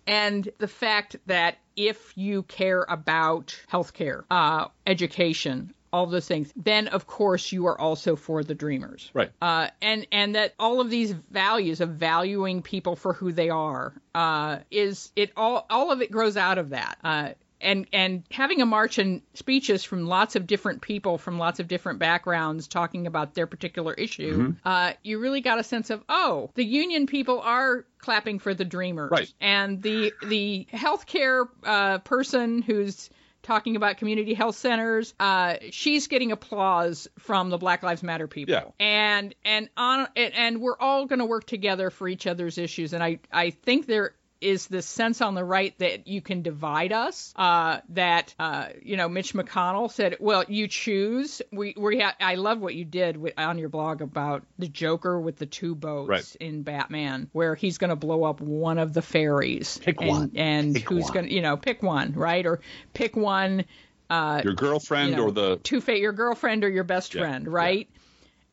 [0.06, 6.88] And the fact that if you care about healthcare, uh, education, all those things, then
[6.88, 9.30] of course you are also for the dreamers right.
[9.40, 13.94] uh, and and that all of these values of valuing people for who they are
[14.14, 16.98] uh, is it all all of it grows out of that.
[17.02, 17.30] Uh,
[17.62, 21.68] and and having a march and speeches from lots of different people from lots of
[21.68, 26.50] different backgrounds talking about their particular issue, uh, you really got a sense of oh,
[26.54, 29.32] the union people are clapping for the dreamers, Right.
[29.40, 33.08] and the the healthcare uh, person who's
[33.42, 35.14] talking about community health centers.
[35.18, 38.64] Uh, she's getting applause from the Black Lives Matter people, Yeah.
[38.78, 42.92] and and on and, and we're all going to work together for each other's issues.
[42.92, 46.92] And I I think there is this sense on the right that you can divide
[46.92, 47.32] us.
[47.36, 52.34] Uh, that uh, you know, Mitch McConnell said, "Well, you choose." We we ha- I
[52.34, 56.08] love what you did with, on your blog about the Joker with the two boats
[56.08, 56.36] Right.
[56.40, 59.78] in Batman, where he's going to blow up one of the ferries.
[59.78, 60.32] Pick and, one.
[60.34, 62.44] and Pick who's going to you know pick one, right?
[62.44, 62.60] Or
[62.92, 63.64] pick one.
[64.10, 65.56] Your girlfriend you know, or the.
[65.62, 67.88] two fa- your girlfriend or your best Yeah, friend, right?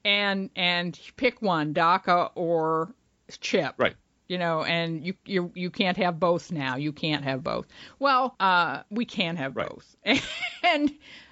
[0.06, 2.94] And and pick one, DACA or
[3.42, 3.76] Chip.
[3.78, 3.96] Right.
[4.30, 6.76] You know, and you you you can't have both now.
[6.78, 7.68] You can't have both.
[7.98, 9.68] Well, uh, we can have Right.
[9.68, 9.98] both,
[10.64, 10.92] and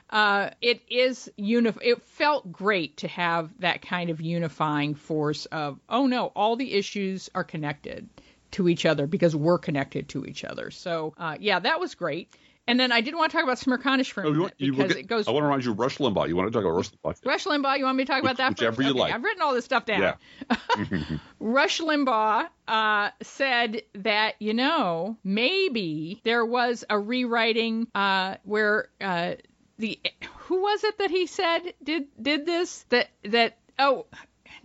[0.10, 5.80] uh, it is unif- It felt great to have that kind of unifying force of
[5.90, 8.10] oh no, all the issues are connected
[8.52, 10.72] to each other because we're connected to each other.
[10.72, 12.36] So uh, yeah, that was great.
[12.68, 14.90] And then I did want to talk about Smerconish for a Oh, minute you because
[14.94, 16.28] get- it goes I want to remind you Rush Limbaugh.
[16.28, 17.26] You want to talk about Rush Limbaugh?
[17.26, 18.50] Rush Limbaugh, you want me to talk about that?
[18.50, 18.86] Whichever first?
[18.86, 19.14] you Okay, like.
[19.14, 20.02] I've written all this stuff down.
[20.02, 20.16] Yeah.
[21.40, 29.36] Rush Limbaugh uh, said that you know maybe there was a rewriting uh, where uh,
[29.78, 30.00] the
[30.40, 34.06] who was it that he said did did this that that oh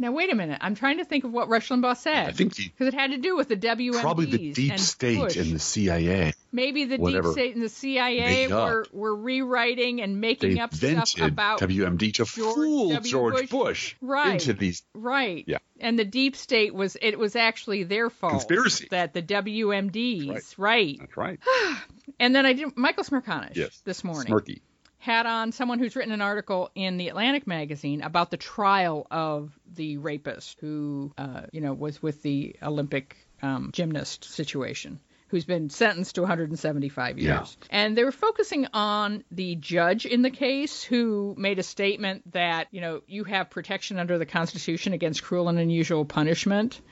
[0.03, 2.55] now wait a minute I'm trying to think of what Rush Limbaugh said I think
[2.57, 5.37] because it had to do with the WMDs probably the deep and state Bush.
[5.37, 6.35] and the CIA.
[6.53, 11.19] maybe the deep state and the CIA were were rewriting and making They up stuff
[11.21, 13.11] about WMD to George fool W.
[13.11, 13.51] George Bush.
[13.51, 14.33] Bush, Right.
[14.35, 15.45] into these Right.
[15.47, 15.59] Yeah.
[15.81, 18.33] And the deep state was it was actually their fault.
[18.33, 18.89] Conspiracy.
[18.91, 20.97] That the WMDs, right.
[20.99, 21.39] That's right.
[22.19, 23.81] And then I did Michael Smerconish Yes.
[23.85, 24.61] this morning Smirky.
[25.03, 29.59] Had on someone who's written an article in the Atlantic magazine about the trial of
[29.75, 35.71] the rapist who uh, you know was with the Olympic um, gymnast situation who's been
[35.71, 37.57] sentenced to 175 years.
[37.63, 37.67] Yeah.
[37.71, 42.69] And they were focusing on the judge in the case who made a statement that,
[42.71, 46.83] you know, you have protection under the Constitution against cruel and unusual punishment.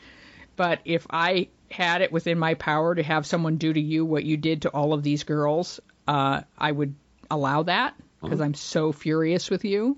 [0.57, 4.25] But if I had it within my power to have someone do to you what
[4.25, 6.95] you did to all of these girls, uh, I would
[7.31, 9.97] allow that because I'm so furious with you.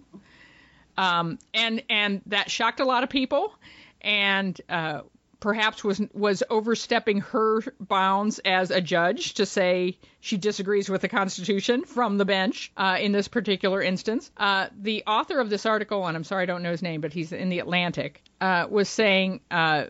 [0.96, 3.54] Um, and and that shocked a lot of people,
[4.02, 5.00] and uh,
[5.40, 11.08] perhaps was was overstepping her bounds as a judge to say she disagrees with the
[11.08, 14.30] Constitution from the bench uh, in this particular instance.
[14.36, 17.12] Uh, the author of this article, and I'm sorry I don't know his name, but
[17.12, 19.86] he's in the Atlantic, uh, was saying uh,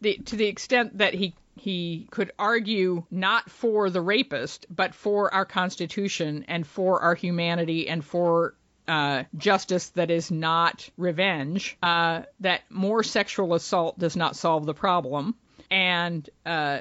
[0.00, 5.32] the, to the extent that he he could argue not for the rapist, but for
[5.32, 8.54] our Constitution and for our humanity and for
[8.86, 14.74] uh, justice that is not revenge, uh, that more sexual assault does not solve the
[14.74, 15.34] problem.
[15.70, 16.80] And uh,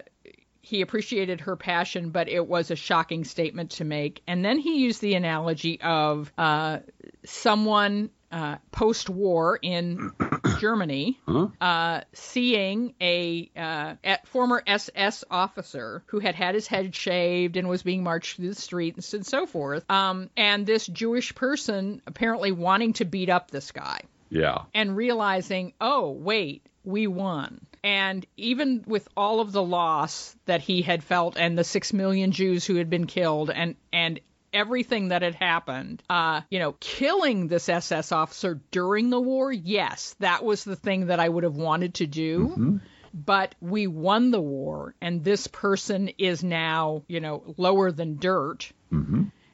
[0.61, 4.21] he appreciated her passion, but it was a shocking statement to make.
[4.27, 6.79] And then he used the analogy of uh,
[7.23, 10.11] someone uh, post war in
[10.59, 11.19] Germany
[11.61, 13.95] uh, seeing a uh,
[14.25, 18.55] former SS officer who had had his head shaved and was being marched through the
[18.55, 19.89] streets and so forth.
[19.89, 24.63] Um, and this Jewish person apparently wanting to beat up this guy Yeah.
[24.73, 27.61] and realizing, oh, wait, we won.
[27.83, 32.31] And even with all of the loss that he had felt and the six million
[32.31, 34.19] Jews who had been killed and, and
[34.55, 40.15] everything that had happened, uh, you know, killing this SS officer during the war, yes,
[40.19, 42.79] that was the thing that I would have wanted to do.
[43.13, 48.71] But we won the war, and this person is now, you know, lower than dirt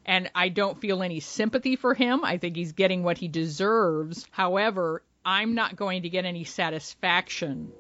[0.06, 2.24] and I don't feel any sympathy for him.
[2.24, 4.28] I think he's getting what he deserves.
[4.32, 7.72] However, I'm not going to get any satisfaction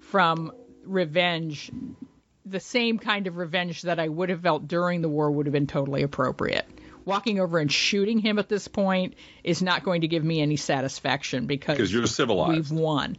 [0.00, 0.52] from
[0.84, 1.70] revenge.
[2.48, 5.52] The same kind of revenge that I would have felt during the war would have
[5.52, 6.66] been totally appropriate.
[7.04, 10.56] Walking over and shooting him at this point is not going to give me any
[10.56, 12.70] satisfaction because you're civilized.
[12.70, 13.16] we've won.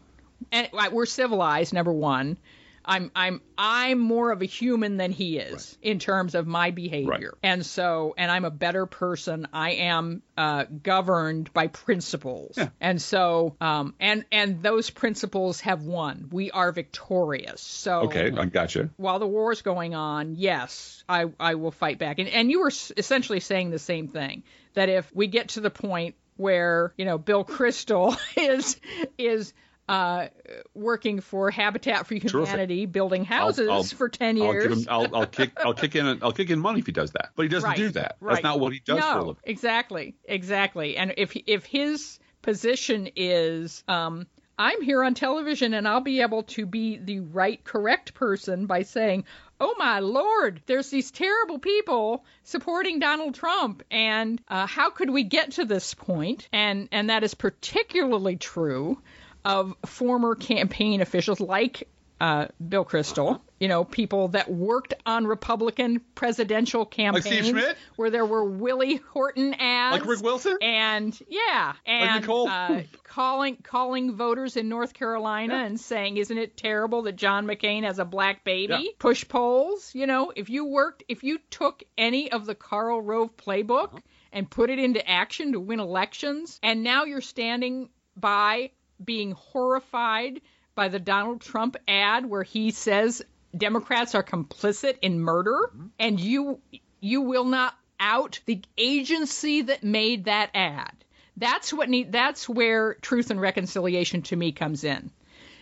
[0.51, 2.37] And uh, we're civilized, number one.
[2.85, 7.09] I'm I'm I'm more of a human than he is in terms of my behavior.
[7.09, 7.27] Right.
[7.43, 9.47] And so and I'm a better person.
[9.53, 12.57] I am uh, governed by principles.
[12.79, 16.29] And so um and and those principles have won.
[16.31, 17.61] We are victorious.
[17.61, 18.89] So Okay, I gotcha.
[18.97, 22.19] while the war is going on, yes, I, I will fight back.
[22.19, 25.69] And, and you were essentially saying the same thing that if we get to the
[25.69, 28.79] point where you know Bill Kristol is
[29.17, 29.53] is
[29.89, 30.27] uh,
[30.73, 34.67] working for Habitat for Humanity, building houses I'll- for ten I'll, years.
[34.67, 37.11] give him, I'll, I'll kick I'll kick in I'll kick in money if he does
[37.11, 37.29] that.
[37.35, 38.17] But he doesn't Right, do that.
[38.19, 38.33] right.
[38.35, 39.41] That's not what he does no, for a living.
[39.45, 40.95] Exactly, exactly.
[40.97, 44.27] And if if his position is, um,
[44.57, 48.83] I'm here on television and I'll be able to be the right, correct person by
[48.83, 49.23] saying,
[49.59, 55.23] "Oh my lord, there's these terrible people supporting Donald Trump, and uh, how could we
[55.23, 59.01] get to this point?" And and that is particularly true
[59.49, 61.87] of former campaign officials like
[62.21, 67.77] uh, Bill Kristol, you know, people that worked on Republican presidential campaigns Steve Schmidt?
[67.95, 69.99] where there were Willie Horton ads.
[69.99, 70.57] Like Rick Wilson?
[70.61, 72.49] And yeah, and Nicole?
[72.49, 77.83] uh, calling calling voters in North Carolina and saying, "Isn't it terrible that John McCain
[77.85, 78.89] has a black baby?" Yeah.
[78.99, 79.91] Push polls.
[79.95, 83.99] You know, if you worked, if you took any of the Karl Rove playbook Uh-huh.
[84.33, 87.87] and put it into action to win elections, and now you're standing
[88.17, 88.71] by
[89.03, 90.41] being horrified
[90.75, 93.21] by the Donald Trump ad where he says
[93.55, 95.87] Democrats are complicit in murder, Mm-hmm.
[95.99, 96.59] and you
[97.01, 100.91] you will not out the agency that made that ad.
[101.37, 102.11] That's what need.
[102.11, 105.11] That's where truth and reconciliation to me comes in.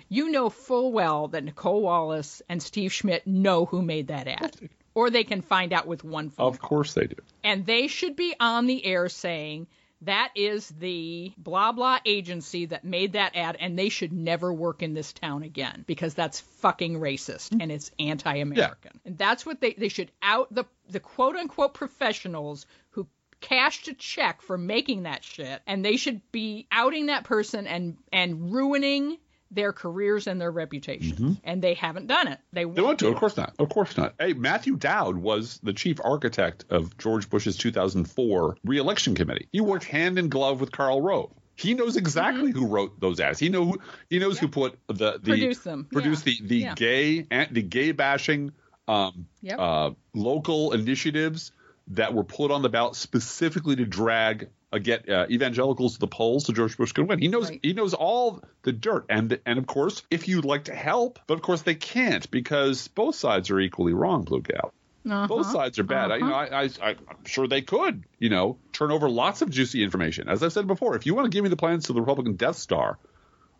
[0.09, 4.55] You know full well that Nicolle Wallace and Steve Schmidt know who made that ad,
[4.95, 7.15] or they can find out with one phone Of course they do.
[7.43, 9.67] and they should be on the air saying
[10.01, 14.83] that is the blah blah agency that made that ad and they should never work
[14.83, 18.99] in this town again because that's fucking racist and it's anti-american.
[19.05, 23.07] And that's what they they should out the the quote unquote professionals who
[23.41, 27.97] cashed a check for making that shit and they should be outing that person and
[28.11, 29.17] and ruining
[29.51, 33.15] their careers and their reputation and they haven't done it they, They want to, of
[33.15, 33.53] course not.
[33.59, 34.13] Of course not.
[34.19, 39.47] Hey, Matthew Dowd was the chief architect of George Bush's 2004 reelection committee.
[39.51, 41.31] He worked hand in glove with Karl Rove.
[41.55, 43.39] He knows exactly who wrote those ads.
[43.39, 43.75] He know
[44.09, 45.87] he knows who put the the Produce them.
[45.91, 46.33] produced Yeah.
[46.41, 46.73] the the Yeah.
[46.75, 47.21] gay
[47.51, 48.51] the gay bashing
[48.87, 49.59] um, Yep.
[49.59, 51.51] uh, local initiatives
[51.89, 56.07] that were put on the ballot specifically to drag uh, get uh, evangelicals to the
[56.07, 57.19] polls so George Bush could win.
[57.19, 57.59] He knows Right.
[57.63, 61.35] he knows all the dirt, and and of course, if you'd like to help, but
[61.35, 64.73] of course they can't because both sides are equally wrong, Blue Gal.
[65.09, 65.27] Uh-huh.
[65.27, 66.11] Both sides are bad.
[66.11, 69.41] I, you know, I, I, I, I'm sure they could, you know, turn over lots
[69.41, 70.27] of juicy information.
[70.27, 72.35] As I said before, if you want to give me the plans to the Republican
[72.35, 72.99] Death Star,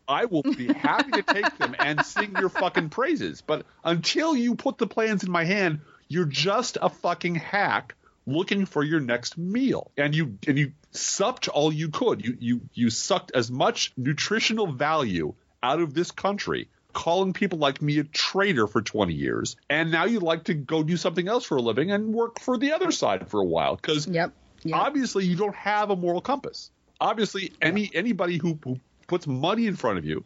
[0.09, 3.39] I will be happy to take them and sing your fucking praises.
[3.39, 7.95] But until you put the plans in my hand, you're just a fucking hack
[8.27, 9.91] looking for your next meal.
[9.97, 12.23] And you and you supped all you could.
[12.23, 17.81] You you you sucked as much nutritional value out of this country calling people like
[17.81, 21.45] me a traitor for 20 years and now you'd like to go do something else
[21.45, 24.31] for a living and work for the other side for a while because Yep.
[24.63, 24.79] Yep.
[24.79, 26.71] obviously you don't have a moral compass.
[26.99, 30.23] Obviously, any anybody who, who puts money in front of you,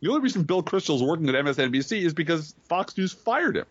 [0.00, 3.66] the only reason Bill Kristol's working at MSNBC is because Fox News fired him.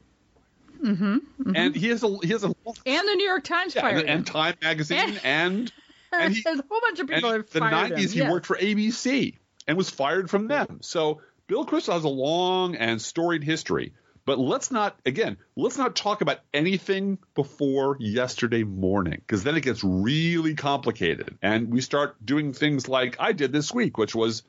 [0.78, 4.00] Mm-hmm, And he has a he has a and the New York Times yeah, fired
[4.02, 5.72] and, and Time Magazine and
[6.12, 8.26] and he There's a whole bunch of people and that the fired 90s him.
[8.26, 10.80] he worked for ABC and was fired from them.
[10.82, 13.94] So Bill Kristol has a long and storied history.
[14.26, 19.62] But let's not again, let's not talk about anything before yesterday morning because then it
[19.62, 24.44] gets really complicated and we start doing things like I did this week, which was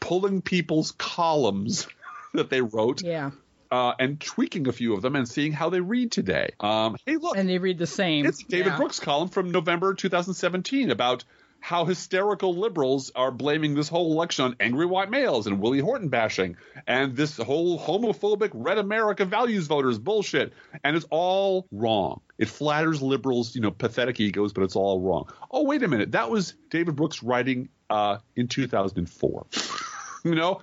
[0.00, 1.86] pulling people's columns
[2.34, 3.30] that they wrote Yeah.
[3.74, 6.50] Uh, and tweaking a few of them and seeing how they read today.
[6.60, 8.24] Um, hey, look, And they read the same.
[8.24, 8.76] it's David yeah.
[8.76, 11.24] Brooks' column from November 2017 about
[11.58, 16.08] how hysterical liberals are blaming this whole election on angry white males and Willie Horton
[16.08, 16.56] bashing
[16.86, 20.52] and this whole homophobic red America values voters bullshit.
[20.84, 22.20] And it's all wrong.
[22.38, 25.32] It flatters liberals, you know, pathetic egos, but it's all wrong.
[25.50, 26.12] Oh, wait a minute.
[26.12, 29.46] That was David Brooks writing uh, in 2004.
[30.24, 30.62] you know,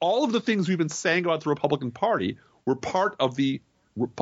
[0.00, 3.60] all of the things we've been saying about the Republican Party were part of the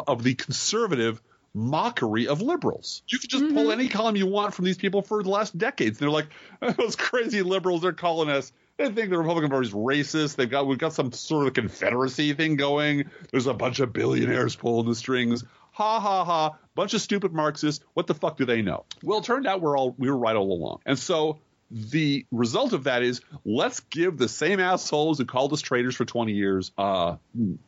[0.07, 1.20] of the conservative
[1.55, 3.03] mockery of liberals.
[3.09, 3.81] You could just pull mm-hmm.
[3.81, 5.99] any column you want from these people for the last decades.
[5.99, 6.27] They're like
[6.77, 7.83] those crazy liberals.
[7.83, 8.53] They're calling us.
[8.77, 10.35] They think the Republican Party's racist.
[10.35, 13.05] They've got we've got some sort of Confederacy thing going.
[13.31, 15.45] There's a bunch of billionaires pulling the strings.
[15.72, 16.57] Ha ha ha!
[16.75, 17.85] Bunch of stupid Marxists.
[17.95, 18.85] What the fuck do they know?
[19.03, 20.81] Well, it turned out we're all we were right all along.
[20.87, 21.39] And so
[21.75, 26.05] the result of that is let's give the same assholes who called us traitors for
[26.05, 27.16] 20 years, uh,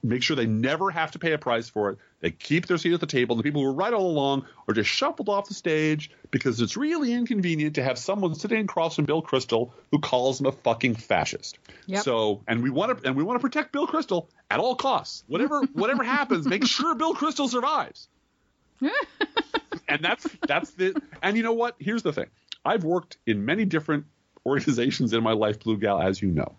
[0.00, 1.98] make sure they never have to pay a price for it.
[2.20, 3.34] They keep their seat at the table.
[3.34, 6.60] And the people who were right all along are just shuffled off the stage because
[6.60, 10.52] it's really inconvenient to have someone sitting across from Bill Kristol who calls him a
[10.52, 11.58] fucking fascist.
[11.86, 12.04] Yep.
[12.04, 15.24] So, and we want to and we want to protect Bill Kristol at all costs.
[15.26, 18.06] Whatever whatever happens, make sure Bill Kristol survives
[19.88, 22.26] and that's that's the and you know what here's the thing
[22.66, 24.06] i've worked in many different
[24.46, 26.54] organizations in my life blue gal as you know.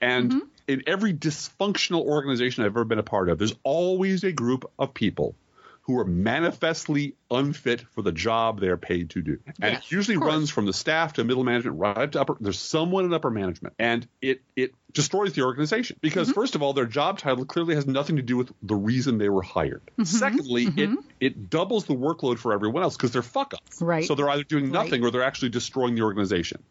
[0.00, 0.46] And mm-hmm.
[0.66, 4.94] in every dysfunctional organization i've ever been a part of there's always a group of
[4.94, 5.34] people
[5.82, 10.16] who are manifestly unfit for the job they're paid to do and Yes, it usually
[10.16, 13.30] runs from the staff to middle management right up to upper there's someone in upper
[13.30, 16.34] management and it it destroys the organization because Mm-hmm.
[16.40, 19.28] first of all their job title clearly has nothing to do with the reason they
[19.28, 20.04] were hired Mm-hmm.
[20.04, 24.04] secondly it it doubles the workload for everyone else because they're fuck ups Right.
[24.04, 24.72] so they're either doing Right.
[24.84, 26.62] nothing or they're actually destroying the organization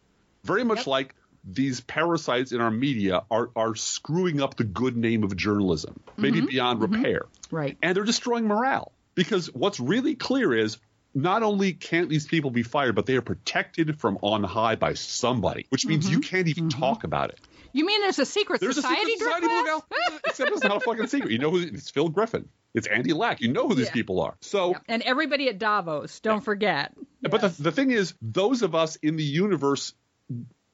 [0.44, 0.86] very much Yep.
[0.86, 6.00] like these parasites in our media are are screwing up the good name of journalism
[6.16, 6.46] maybe Mm-hmm.
[6.46, 7.76] beyond repair Right.
[7.82, 10.78] and they're destroying morale because what's really clear is
[11.14, 14.94] not only can't these people be fired, but they are protected from on high by
[14.94, 16.14] somebody, which means Mm-hmm.
[16.14, 17.40] you can't even talk about it.
[17.74, 19.00] You mean there's a secret There's society?
[19.12, 19.62] a secret society, Driftglass?
[19.62, 21.30] Blue Gal, except it's not a fucking secret.
[21.32, 22.48] You know who it's Phil Griffin.
[22.74, 23.40] It's Andy Lack.
[23.42, 23.92] You know who these Yeah.
[23.92, 24.34] people are.
[24.40, 26.92] So, And everybody at Davos, don't forget.
[27.22, 27.56] but Yes.
[27.58, 29.92] the, the thing is, those of us in the universe,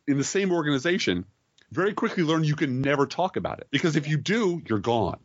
[0.07, 1.25] in the same organization,
[1.73, 5.19] very quickly learn you can never talk about it because if you do, you're gone.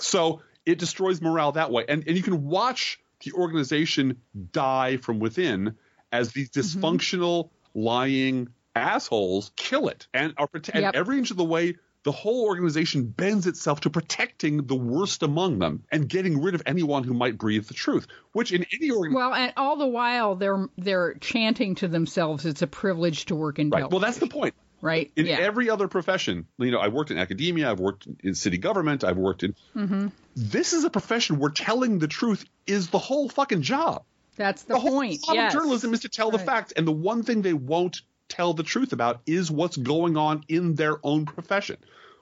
[0.00, 4.20] so it destroys morale that way, and and you can watch the organization
[4.52, 5.76] die from within
[6.10, 6.84] as these Mm-hmm.
[6.84, 10.94] dysfunctional, lying assholes kill it, and are prote- and Yep.
[10.94, 11.76] every inch of the way.
[12.04, 16.62] The whole organization bends itself to protecting the worst among them and getting rid of
[16.66, 18.08] anyone who might breathe the truth.
[18.32, 22.60] Which in any organization, well, and all the while they're they're chanting to themselves, "It's
[22.60, 23.78] a privilege to work in right?
[23.78, 24.54] television." Well, that's the point.
[24.82, 25.10] Right.
[25.16, 25.38] in yeah.
[25.38, 29.16] every other profession you know i worked in academia i've worked in city government i've
[29.16, 30.08] worked in Mm-hmm.
[30.36, 34.02] this is a profession where telling the truth is the whole fucking job
[34.36, 35.22] that's the, the whole point.
[35.24, 35.54] job yes.
[35.54, 36.46] of journalism is to tell the Right.
[36.46, 40.42] facts and the one thing they won't tell the truth about is what's going on
[40.48, 41.76] in their own profession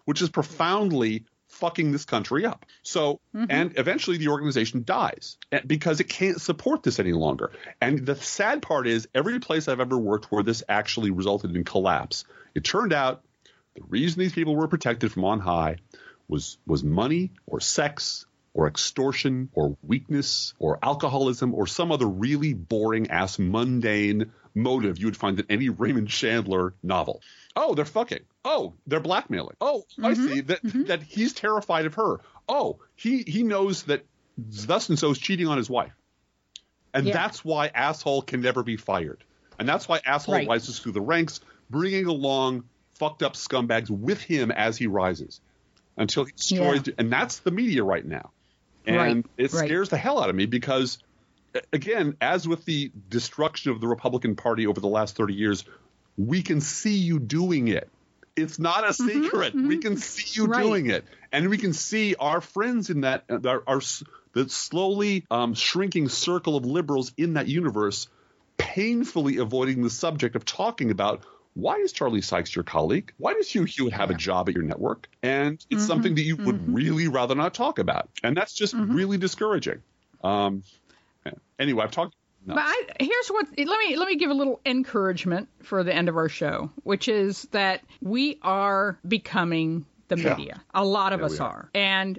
[0.04, 3.46] which is profoundly fucking this country up so Mm-hmm.
[3.50, 5.36] and eventually the organization dies
[5.66, 9.78] because it can't support this any longer and the sad part is every place i've
[9.80, 12.24] ever worked where this actually resulted in collapse
[12.54, 13.22] it turned out
[13.74, 15.76] the reason these people were protected from on high
[16.28, 22.52] was was money or sex or extortion or weakness or alcoholism or some other really
[22.54, 27.22] boring ass mundane motive you would find in any Raymond Chandler novel.
[27.54, 28.20] Oh, they're fucking.
[28.44, 29.56] Oh, they're blackmailing.
[29.60, 30.28] Oh, I mm-hmm.
[30.28, 30.84] see that mm-hmm.
[30.84, 32.20] that he's terrified of her.
[32.48, 34.04] Oh, he he knows that
[34.36, 35.92] thus and so is cheating on his wife.
[36.92, 37.12] And Yeah.
[37.12, 39.22] that's why asshole can never be fired.
[39.58, 40.48] And that's why asshole Right.
[40.48, 41.40] rises through the ranks,
[41.70, 42.64] bringing along
[42.98, 45.40] fucked up scumbags with him as he rises
[45.96, 46.82] until he destroys.
[46.98, 48.30] And that's the media right now.
[48.86, 49.66] And Right, it right.
[49.66, 50.98] scares the hell out of me because,
[51.72, 55.64] again, as with the destruction of the Republican Party over the last 30 years,
[56.16, 57.88] we can see you doing it.
[58.36, 59.54] It's not a secret.
[59.54, 60.62] We can see you Mm-hmm, Right.
[60.62, 63.80] doing it, and we can see our friends in that our, our
[64.32, 68.08] the slowly um, shrinking circle of liberals in that universe,
[68.56, 73.12] painfully avoiding the subject of talking about why is Charlie Sykes your colleague?
[73.18, 75.08] Why does Hugh Hewitt have a job at your network?
[75.22, 75.74] And Mm-hmm.
[75.74, 78.94] it's something that you would really rather not talk about, and that's just Mm-hmm.
[78.94, 79.82] really discouraging.
[80.22, 80.62] Um,
[81.58, 82.14] anyway, I've talked.
[82.46, 82.54] No.
[82.54, 86.08] But I, here's what let me let me give a little encouragement for the end
[86.08, 90.36] of our show, which is that we are becoming the Yeah.
[90.36, 90.62] media.
[90.72, 91.46] A lot of Yeah, us are.
[91.48, 91.70] are.
[91.74, 92.18] and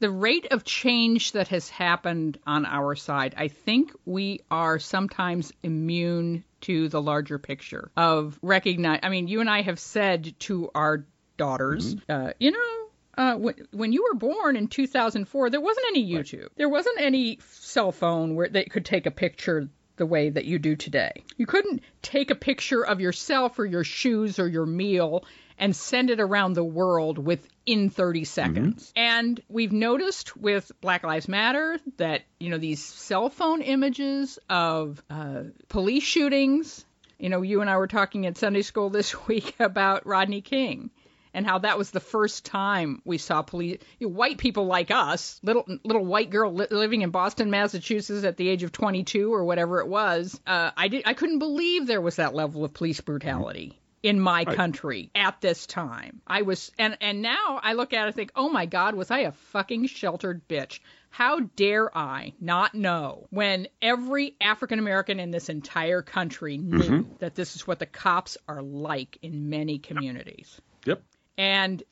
[0.00, 5.52] the rate of change that has happened on our side, I think we are sometimes
[5.62, 9.00] immune to the larger picture of recognize.
[9.02, 11.04] I mean, you and I have said to our
[11.36, 16.10] daughters, uh, you know, uh, when, when you were born in 2004, there wasn't any
[16.10, 16.48] YouTube.
[16.56, 20.58] There wasn't any cell phone where they could take a picture the way that you
[20.58, 21.12] do today.
[21.36, 25.24] You couldn't take a picture of yourself or your shoes or your meal
[25.60, 28.92] and send it around the world within 30 seconds.
[28.96, 35.02] And we've noticed with Black Lives Matter that, you know, these cell phone images of
[35.10, 36.84] uh, police shootings,
[37.18, 40.90] you know, you and I were talking at Sunday school this week about Rodney King
[41.34, 44.90] and how that was the first time we saw police you know, white people like
[44.90, 49.32] us little little white girl li- living in Boston Massachusetts at the age of 22
[49.32, 52.74] or whatever it was uh, I did I couldn't believe there was that level of
[52.74, 56.20] police brutality in my country at this time.
[56.26, 59.10] I was and and now I look at it and think oh my god was
[59.10, 60.80] I a fucking sheltered bitch?
[61.10, 67.12] How dare I not know when every African American in this entire country knew mm-hmm.
[67.18, 70.60] that this is what the cops are like in many communities?
[70.86, 71.02] Yep.
[71.36, 71.82] and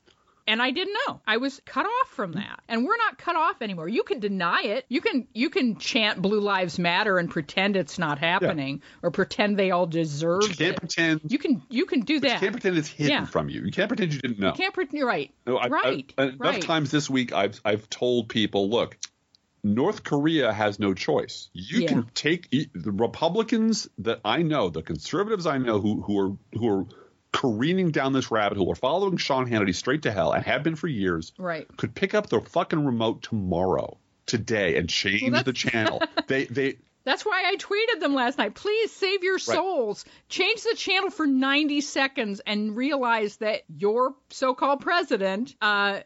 [0.48, 1.20] and I didn't know.
[1.26, 2.60] I was cut off from that.
[2.68, 3.88] And we're not cut off anymore.
[3.88, 4.84] You can deny it.
[4.88, 9.56] You can you can chant Blue Lives Matter and pretend it's not happening or pretend
[9.58, 10.80] they all deserve You can't it.
[10.80, 11.20] pretend.
[11.28, 12.40] You can you can do you that.
[12.40, 13.24] can't pretend it's hidden Yeah.
[13.26, 13.60] from you.
[13.62, 14.48] You can't pretend you didn't know.
[14.48, 15.32] You Can't pretend you're right.
[15.46, 16.14] No, I- I- right.
[16.18, 16.62] Uh, enough right.
[16.62, 18.96] times this week, I've I've told people, look,
[19.64, 21.50] North Korea has no choice.
[21.52, 21.88] You Yeah.
[21.88, 26.68] can take the Republicans that I know, the conservatives I know who who are who
[26.80, 26.86] are
[27.32, 30.76] careening down this rabbit hole, or following Sean Hannity straight to hell and have been
[30.76, 31.32] for years.
[31.38, 31.66] Right.
[31.76, 36.02] Could pick up their fucking remote tomorrow, today, and change Well, the channel.
[36.26, 38.54] they they That's why I tweeted them last night.
[38.54, 40.04] Please save your souls.
[40.28, 46.00] Change the channel for 90 seconds and realize that your so-called president uh,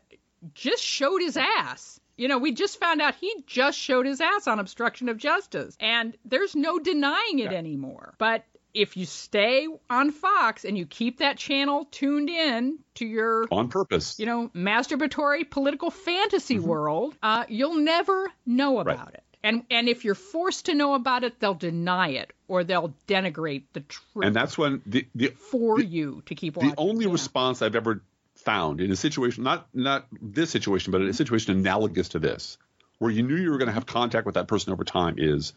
[0.54, 2.00] just showed his ass.
[2.16, 5.76] You know, we just found out he just showed his ass on obstruction of justice,
[5.80, 8.14] and there's no denying it anymore.
[8.18, 8.44] But
[8.74, 13.68] if you stay on Fox and you keep that channel tuned in to your on
[13.68, 14.18] purpose.
[14.18, 16.68] you know, masturbatory political fantasy Mm-hmm.
[16.68, 19.22] world, uh, you'll never know about it.
[19.44, 23.64] And and if you're forced to know about it, they'll deny it or they'll denigrate
[23.72, 26.70] the truth and that's when the the for you to keep watching.
[26.70, 27.12] The only Yeah.
[27.12, 28.02] response I've ever
[28.36, 32.56] found in a situation, not not this situation, but in a situation analogous to this,
[32.98, 35.52] where you knew you were going to have contact with that person over time, is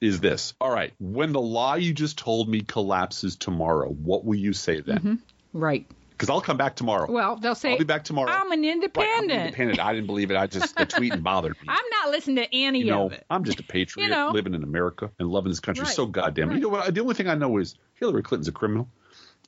[0.00, 0.54] is this.
[0.60, 4.80] All right, when the lie you just told me collapses tomorrow, what will you say
[4.80, 4.98] then?
[4.98, 5.14] Mm-hmm.
[5.52, 5.86] right.
[6.10, 7.08] Because I'll come back tomorrow.
[7.08, 8.28] Well, they'll say I'll be back tomorrow.
[8.32, 9.30] I'm an Right, I'm independent.
[9.30, 9.78] independent.
[9.78, 10.36] I didn't believe it.
[10.36, 11.66] I just the tweeting bothered me.
[11.68, 13.24] I'm not listening to any you know, of it.
[13.30, 14.30] I'm just a patriot You know.
[14.32, 15.94] living in America and loving this country Right.
[15.94, 16.50] so goddamn.
[16.50, 16.92] You know what?
[16.92, 18.88] The only thing I know is Hillary Clinton's a criminal,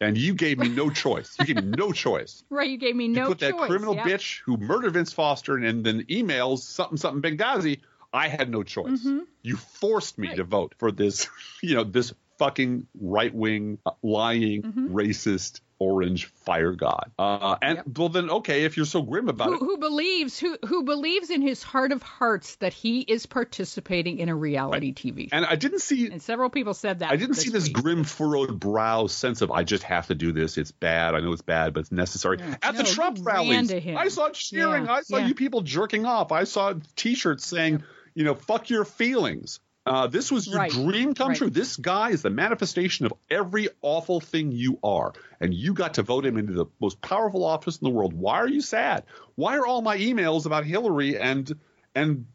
[0.01, 1.35] and you gave me no choice.
[1.41, 2.45] You gave me no choice.
[2.51, 3.67] Right, you gave me no you put that choice.
[3.67, 7.81] criminal bitch who murdered Vince Foster and, and then emails something something Benghazi.
[8.13, 9.07] I had no choice.
[9.43, 10.31] You forced me Mm-hmm.
[10.33, 10.37] Right.
[10.39, 11.29] to vote for this,
[11.63, 14.95] you know, this fucking right wing, lying, Mm-hmm.
[14.95, 17.11] racist, orange fire god.
[17.19, 17.87] Uh, and Yep.
[17.99, 21.31] well, then okay, if you're so grim about Who, it, who believes who who believes
[21.31, 25.37] in his heart of hearts that he is participating in a reality TV show?
[25.37, 27.11] and I didn't see And several people said that.
[27.11, 27.73] I didn't see this week.
[27.75, 30.59] grim furrowed brow sense of I just have to do this.
[30.59, 31.15] It's bad.
[31.15, 32.39] I know it's bad, but it's necessary.
[32.41, 33.73] At the No, you Trump rallies.
[33.73, 34.85] I saw cheering.
[34.87, 35.27] Yeah, I saw yeah.
[35.29, 36.31] you people jerking off.
[36.33, 37.83] I saw T-shirts saying,
[38.15, 41.37] you know, "Fuck your feelings." Uh, this was your Right, dream come right.
[41.37, 41.49] true.
[41.51, 46.03] This guy is the manifestation of every awful thing you are, and you got to
[46.03, 48.13] vote him into the most powerful office in the world.
[48.13, 49.05] Why are you sad?
[49.37, 51.51] Why are all my emails about Hillary and
[51.95, 52.27] and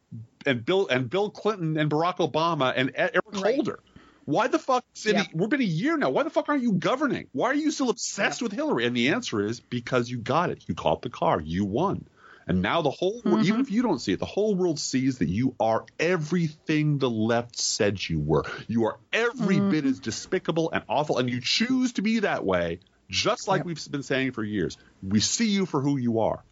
[0.46, 3.56] and Bill and Bill Clinton and Barack Obama and Eric Right.
[3.56, 3.80] Holder.
[4.26, 4.84] Why the fuck?
[4.96, 5.28] Cindy, Yep.
[5.36, 6.10] We've been a year now.
[6.10, 7.28] Why the fuck aren't you governing?
[7.32, 8.86] Why are you still obsessed with Hillary?
[8.88, 10.64] And the answer is because you got it.
[10.68, 11.40] You caught the car.
[11.40, 12.08] You won.
[12.48, 13.48] And now the whole world, Mm-hmm.
[13.48, 17.10] even if you don't see it, the whole world sees that you are everything the
[17.10, 18.44] left said you were.
[18.68, 19.70] You are every Mm-hmm.
[19.70, 22.80] bit as despicable and awful, and you choose to be that way,
[23.10, 23.66] just like Yep.
[23.66, 24.78] we've been saying for years.
[25.02, 26.44] We see you for who you are.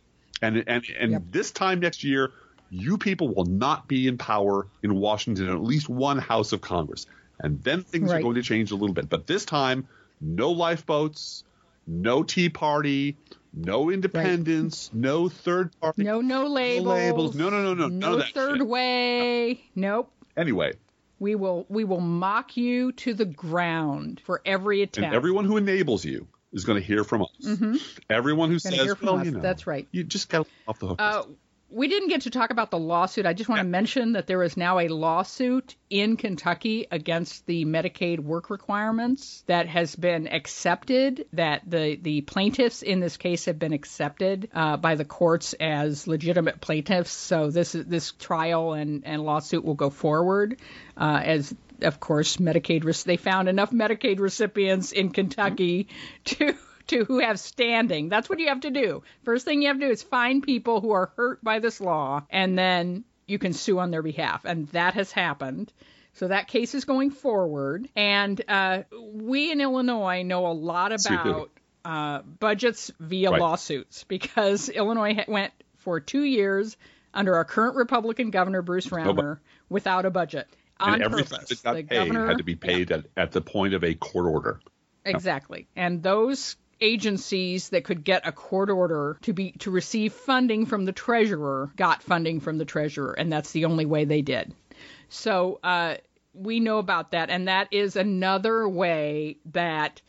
[0.42, 1.22] And and and Yep.
[1.30, 2.32] this time next year,
[2.70, 6.62] you people will not be in power in Washington in at least one House of
[6.62, 7.06] Congress.
[7.40, 9.10] And then things are going to change a little bit.
[9.10, 9.88] But this time,
[10.20, 11.44] no lifeboats,
[11.86, 13.18] no Tea Party,
[13.54, 16.04] no independence, no third party.
[16.04, 16.88] No, no labels.
[16.88, 17.36] labels.
[17.36, 18.68] No, no, no, no, No third shit.
[18.68, 19.64] way.
[19.76, 20.12] Nope.
[20.36, 20.74] Anyway,
[21.20, 25.16] We will we will mock you to the ground for every and attempt.
[25.16, 27.30] everyone who enables you is going to hear from us.
[28.10, 28.70] Everyone who Mm-hmm.
[28.70, 29.88] Gonna says, well, you know, That's right.
[29.92, 31.02] You just got off the hook.
[31.02, 31.24] Uh,
[31.74, 33.26] we didn't get to talk about the lawsuit.
[33.26, 37.66] I just want to mention that there is now a lawsuit in Kentucky against the
[37.66, 41.26] Medicaid work requirements that has been accepted.
[41.34, 46.08] That the the plaintiffs in this case have been accepted uh, by the courts as
[46.08, 47.12] legitimate plaintiffs.
[47.12, 50.60] So this this trial and and lawsuit will go forward
[50.96, 51.54] uh, as.
[51.82, 53.04] Of course, Medicaid.
[53.04, 55.90] They found enough Medicaid recipients in Kentucky
[56.26, 56.56] to
[56.88, 58.10] to who have standing.
[58.10, 59.04] That's what you have to do.
[59.24, 62.24] First thing you have to do is find people who are hurt by this law,
[62.30, 64.46] and then you can sue on their behalf.
[64.46, 65.72] And that has happened.
[66.14, 67.88] So that case is going forward.
[67.96, 71.22] And uh, we in Illinois know a lot Yes, we do.
[71.22, 71.50] about
[71.86, 73.42] uh, budgets via Right.
[73.42, 76.78] lawsuits because Illinois ha- went for two years
[77.14, 80.48] under our current Republican governor, Bruce Rauner, without a budget.
[80.80, 81.62] On and everything purpose.
[81.62, 83.94] that got the paid governor had to be paid at, at the point of a
[83.94, 84.60] court order.
[85.06, 85.68] Exactly.
[85.76, 90.86] And those agencies that could get a court order to be to receive funding from
[90.86, 94.54] the treasurer got funding from the treasurer and that's the only way they did.
[95.10, 95.96] So uh,
[96.34, 100.02] we know about that and that is another way that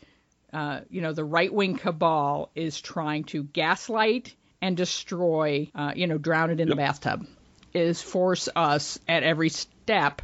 [0.53, 6.07] uh, you know the right wing cabal is trying to gaslight and destroy uh, you
[6.07, 7.25] know drown it in the bathtub
[7.73, 10.21] is force us at every step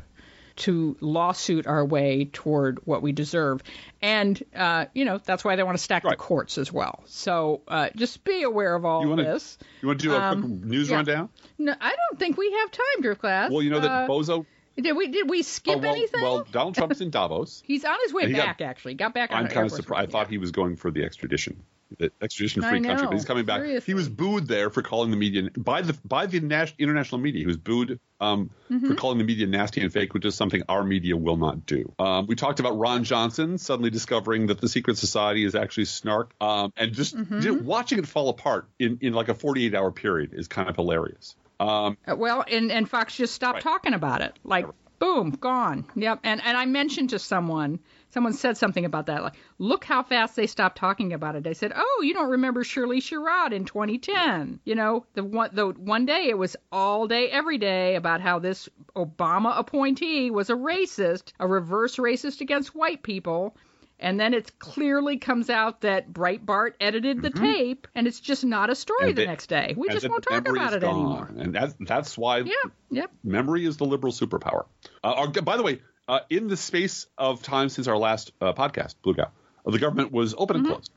[0.62, 3.62] to lawsuit our way toward what we deserve.
[4.02, 6.12] And, uh, you know, that's why they want to stack Right.
[6.12, 7.04] the courts as well.
[7.06, 9.58] So uh, just be aware of all You wanna- this.
[9.82, 10.96] You want to do a Um, quick news yeah.
[10.98, 11.30] rundown?
[11.58, 13.52] No, I don't think we have time, Driftglass.
[13.52, 14.46] Well, you know that Uh, Bozo.
[14.80, 16.22] Did we did we skip oh, well, anything?
[16.22, 17.62] well, Donald Trump's in Davos.
[17.66, 18.62] He's on his way he got- back.
[18.62, 19.46] actually, got back on.
[19.46, 20.10] I'm kind of surprised.
[20.10, 21.62] I thought he was going for the extradition,
[21.98, 23.62] the extradition free country, but he's coming back.
[23.62, 23.86] seriously.
[23.92, 27.42] He was booed there for calling the media by the by the international media.
[27.42, 28.88] He was booed um, Mm-hmm.
[28.88, 31.92] for calling the media nasty and fake, which is something our media will not do.
[32.00, 36.32] Um, we talked about Ron Johnson suddenly discovering that the secret society is actually snark,
[36.40, 37.66] um, and just Mm-hmm.
[37.66, 41.36] watching it fall apart in in like a 48 hour period is kind of hilarious.
[41.62, 43.64] Um, Uh, Well, and and Fox just stopped Right.
[43.64, 44.38] talking about it.
[44.44, 44.66] Like,
[45.00, 45.86] boom, gone.
[45.96, 46.20] Yep.
[46.24, 49.24] And and I mentioned to someone, someone said something about that.
[49.24, 51.44] Like, look how fast they stopped talking about it.
[51.44, 54.60] They said, oh, you don't remember Shirley Sherrod in 2010?
[54.64, 58.40] You know, the one the one day it was all day, every day about how
[58.40, 63.56] this Obama appointee was a racist, a reverse racist against white people.
[64.02, 68.70] And then it clearly comes out that Breitbart edited the tape, and it's just not
[68.72, 69.10] a story Mm-hmm.
[69.10, 69.74] And the next day.
[69.78, 70.90] We just won't talk about it gone.
[70.94, 71.30] anymore.
[71.38, 72.56] and that's that's why Yep,
[72.90, 73.12] yep.
[73.24, 74.66] memory is the liberal superpower.
[75.04, 78.96] Uh, by the way, uh, in the space of time since our last uh, podcast,
[79.04, 79.32] Blue Gal,
[79.66, 80.92] uh, the government was open and closed.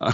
[0.00, 0.12] I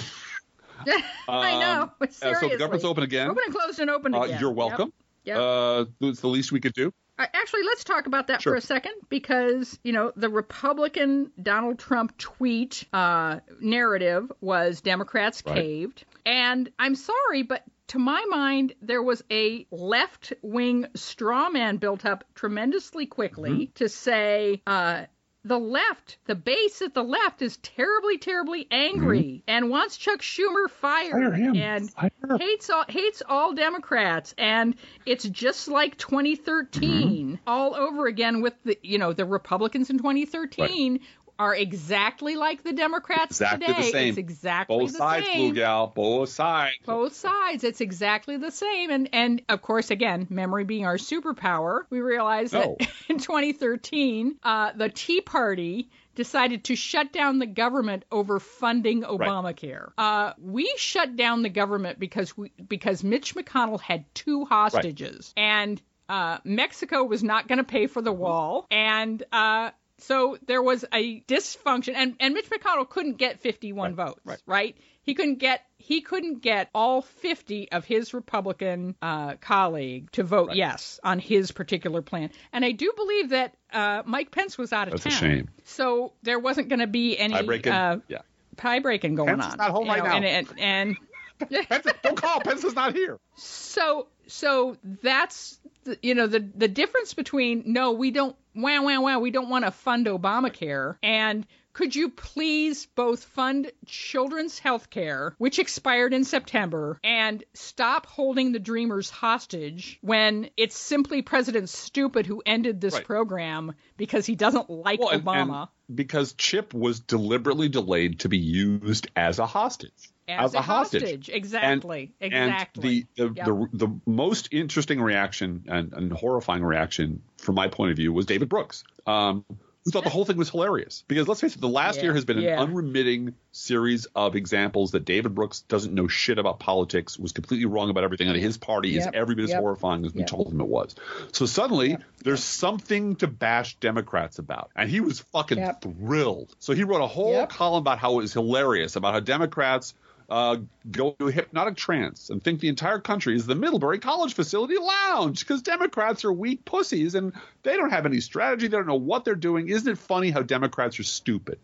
[1.60, 1.82] know.
[1.82, 3.28] Um, uh, so the government's open again.
[3.28, 4.40] Open and closed and open Uh, again.
[4.40, 4.56] you're Yep.
[4.56, 4.92] welcome.
[5.24, 5.36] Yep.
[5.38, 6.92] Uh, it's the least we could do.
[7.18, 8.52] Actually, let's talk about that Sure.
[8.52, 15.42] for a second because, you know, the Republican Donald Trump tweet uh, narrative was Democrats
[15.46, 15.54] Right.
[15.56, 16.04] caved.
[16.26, 22.04] And I'm sorry, but to my mind, there was a left wing straw man built
[22.04, 23.72] up tremendously quickly Mm-hmm.
[23.76, 25.04] to say, uh,
[25.46, 30.68] the left, the base at the left is terribly, terribly angry and wants Chuck Schumer
[30.68, 31.30] fired Mm-hmm.
[31.30, 31.56] Fire him.
[31.56, 32.10] and Fire.
[32.38, 34.74] hates all hates all Democrats, and
[35.04, 36.90] it's just like 2013
[37.26, 37.34] Mm-hmm.
[37.46, 41.00] all over again with the you know the Republicans in 2013
[41.38, 43.80] are exactly like the Democrats Exactly today.
[43.82, 44.08] the same.
[44.10, 45.36] It's exactly Both the sides, same.
[45.38, 45.86] Blue Gal.
[45.94, 46.76] Both sides.
[46.84, 47.64] Both sides.
[47.64, 48.90] It's exactly the same.
[48.90, 52.76] And and of course, again, memory being our superpower, we realize that Oh.
[53.08, 59.90] in 2013, uh, the Tea Party decided to shut down the government over funding Obamacare.
[59.98, 65.80] Uh, we shut down the government because we because Mitch McConnell had two hostages and.
[66.08, 70.84] Uh, Mexico was not going to pay for the wall, and uh, so there was
[70.92, 74.38] a dysfunction, and, and Mitch McConnell couldn't get 51 votes, right.
[74.46, 74.76] right?
[75.02, 80.48] he couldn't get he couldn't get all 50 of his Republican uh, colleague to vote
[80.48, 80.56] Right.
[80.56, 82.30] yes on his particular plan.
[82.52, 85.18] And I do believe that uh, Mike Pence was out of That's a town.
[85.20, 85.48] shame.
[85.62, 87.72] So there wasn't going to be any I break in.
[87.72, 88.18] uh, yeah.
[88.56, 89.58] pie breaking going Pence is on.
[89.58, 90.16] not home right know, now.
[90.16, 90.96] And, and,
[91.40, 92.40] and Pence, don't call.
[92.40, 93.18] Pence is not here.
[93.36, 99.02] so so that's the, you know the the difference between no we don't wow wow
[99.02, 100.96] wow we don't want to fund Obamacare.
[101.02, 101.46] And
[101.76, 108.52] could you please both fund children's health care, which expired in September, and stop holding
[108.52, 113.04] the Dreamers hostage when it's simply President Stupid who ended this Right.
[113.04, 115.68] program because he doesn't like Well, Obama?
[115.86, 119.92] and because Chip was deliberately delayed to be used as a hostage.
[120.26, 121.28] as, a hostage.
[121.28, 122.14] Exactly.
[122.18, 123.06] exactly.
[123.06, 123.44] And the the, Yep.
[123.46, 128.24] the the most interesting reaction and, and horrifying reaction from my point of view was
[128.24, 128.82] David Brooks.
[129.06, 129.44] Um,
[129.86, 131.04] who thought the whole thing was hilarious.
[131.06, 132.60] Because let's face it, the last Yeah, year has been yeah.
[132.60, 137.66] an unremitting series of examples that David Brooks doesn't know shit about politics, was completely
[137.66, 140.28] wrong about everything, and his party is every bit as yep, horrifying as we yep.
[140.28, 140.96] told him it was.
[141.32, 144.70] So suddenly, there's something to bash Democrats about.
[144.74, 145.82] And he was fucking Yep.
[145.82, 146.52] thrilled.
[146.58, 147.50] So he wrote a whole Yep.
[147.50, 149.94] column about how it was hilarious, about how Democrats
[150.28, 150.56] uh,
[150.90, 154.76] go to a hypnotic trance and think the entire country is the Middlebury College Facility
[154.78, 158.66] Lounge because Democrats are weak pussies and they don't have any strategy.
[158.66, 159.68] They don't know what they're doing.
[159.68, 161.58] Isn't it funny how Democrats are stupid?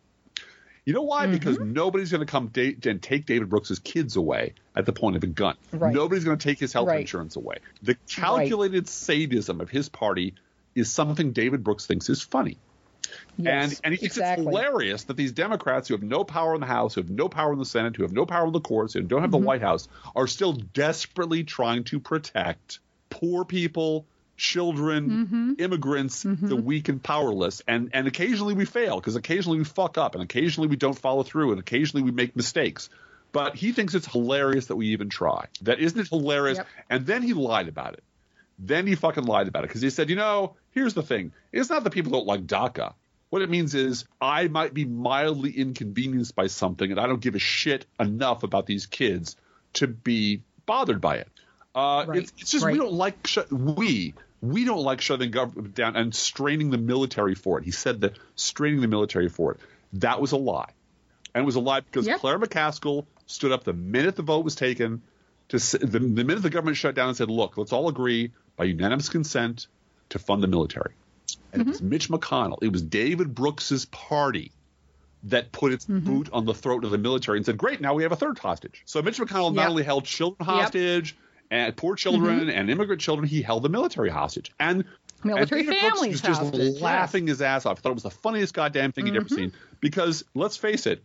[0.84, 1.26] You know why?
[1.28, 1.72] Because Mm-hmm.
[1.74, 5.22] nobody's going to come da- and take David Brooks's kids away at the point of
[5.22, 5.54] a gun.
[5.72, 5.94] Right.
[5.94, 7.00] Nobody's going to take his health Right.
[7.02, 7.58] insurance away.
[7.82, 10.34] The calculated sadism of his party
[10.74, 12.58] is something David Brooks thinks is funny.
[13.36, 14.44] Yes, and and exactly.
[14.44, 17.28] it's hilarious that these Democrats who have no power in the House, who have no
[17.28, 19.40] power in the Senate, who have no power in the courts, who don't have Mm-hmm.
[19.40, 22.78] the White House, are still desperately trying to protect
[23.10, 24.06] poor people,
[24.36, 25.52] children, Mm-hmm.
[25.58, 27.62] immigrants, the weak and powerless.
[27.66, 31.22] And and occasionally we fail because occasionally we fuck up, and occasionally we don't follow
[31.22, 32.88] through, and occasionally we make mistakes.
[33.32, 35.46] But he thinks it's hilarious that we even try.
[35.62, 36.58] That isn't it hilarious?
[36.58, 36.66] Yep.
[36.90, 38.02] And then he lied about it.
[38.58, 41.32] Then he fucking lied about it because he said, you know, here's the thing.
[41.50, 42.92] It's not that people don't like DACA.
[43.33, 47.35] What it means is I might be mildly inconvenienced by something and I don't give
[47.35, 49.37] a shit enough about these kids
[49.72, 51.28] to be bothered by it.
[51.74, 52.72] Uh, Right, it's, it's just right.
[52.72, 54.12] we don't like sh- we
[54.43, 57.64] we don't like shutting government down and straining the military for it.
[57.64, 59.61] He said that straining the military for it.
[59.95, 60.68] That was a lie,
[61.35, 62.20] and it was a lie because Yep.
[62.20, 65.01] Claire McCaskill stood up the minute the vote was taken
[65.49, 68.64] to the, the minute the government shut down and said, "Look, let's all agree by
[68.64, 69.68] unanimous consent
[70.11, 70.93] to fund the military."
[71.53, 71.68] And Mm-hmm.
[71.68, 72.59] it was Mitch McConnell.
[72.62, 74.53] It was David Brooks's party
[75.24, 76.05] that put its Mm-hmm.
[76.07, 78.38] boot on the throat of the military and said, "Great, now we have a third
[78.38, 79.70] hostage." So Mitch McConnell not Yep.
[79.70, 81.16] only held children hostage
[81.50, 82.50] and poor children Mm-hmm.
[82.50, 84.50] and immigrant children, he held the military hostage.
[84.59, 84.84] And
[85.24, 86.61] Military and David Brooks was just hostage.
[86.74, 86.82] Mm-hmm.
[86.84, 87.78] laughing his ass off.
[87.78, 89.53] I Thought it was the funniest goddamn thing he'd ever seen.
[89.80, 91.05] Because let's face it.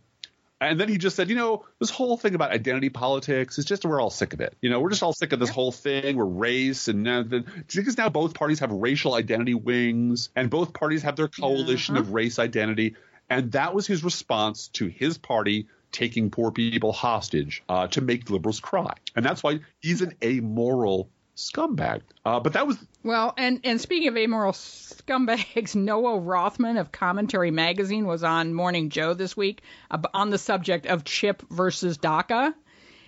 [0.60, 3.84] And then he just said, you know, this whole thing about identity politics is just
[3.84, 4.56] we're all sick of it.
[4.60, 6.16] You know, we're just all sick of this whole thing.
[6.16, 11.02] We're race and now because now both parties have racial identity wings and both parties
[11.02, 12.02] have their coalition Uh-huh.
[12.02, 12.96] of race identity.
[13.30, 18.28] And that was his response to his party taking poor people hostage uh, to make
[18.28, 18.94] liberals cry.
[19.14, 21.08] And that's why he's an amoral
[21.38, 22.02] scumbag.
[22.24, 27.50] Uh, but that was Well, and and speaking of amoral scumbags, Noah Rothman of Commentary
[27.50, 32.54] Magazine was on Morning Joe this week ab- on the subject of Chip versus DACA.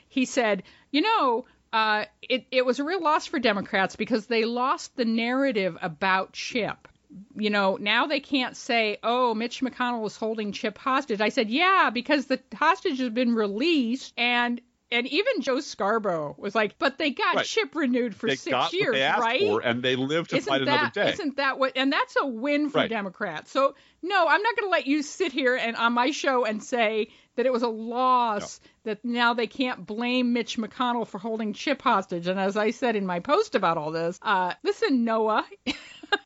[0.08, 4.44] He said, you know, uh, it it was a real loss for Democrats because they
[4.44, 6.88] lost the narrative about Chip.
[7.34, 11.50] You know, now they can't say, "Oh, Mitch McConnell was holding Chip hostage." I said,
[11.50, 14.60] "Yeah, because the hostage has been released and."
[14.92, 17.46] And even Joe Scarborough was like, "But they got Right.
[17.46, 20.36] Chip renewed for they six years, what they asked right?" for, and they live to
[20.36, 21.12] isn't fight that, another day.
[21.12, 21.72] Isn't that what?
[21.76, 22.90] And that's a win for Right.
[22.90, 23.50] Democrats.
[23.52, 26.62] So no, I'm not going to let you sit here and on my show and
[26.62, 31.52] say that it was a loss that now they can't blame Mitch McConnell for holding
[31.52, 32.26] Chip hostage.
[32.26, 35.44] And as I said in my post about all this, uh, listen, Noah.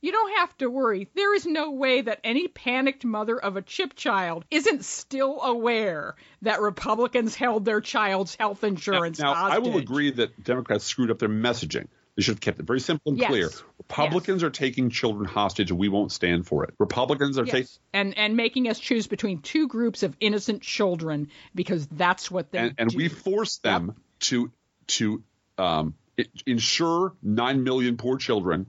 [0.00, 1.10] You don't have to worry.
[1.14, 6.16] There is no way that any panicked mother of a chip child isn't still aware
[6.42, 11.18] that Republicans held their child's health insurance now, I will agree that Democrats screwed up
[11.18, 11.88] their messaging.
[12.16, 13.28] They should have kept it very simple and Yes.
[13.28, 13.50] clear.
[13.78, 16.72] Republicans are taking children hostage, and we won't stand for it.
[16.78, 17.52] Republicans are Yes.
[17.52, 17.68] taking.
[17.92, 22.58] and and making us choose between two groups of innocent children because that's what they
[22.58, 24.52] and, and we force them to
[24.86, 25.22] to
[25.58, 25.94] um,
[26.46, 28.66] insure nine million poor children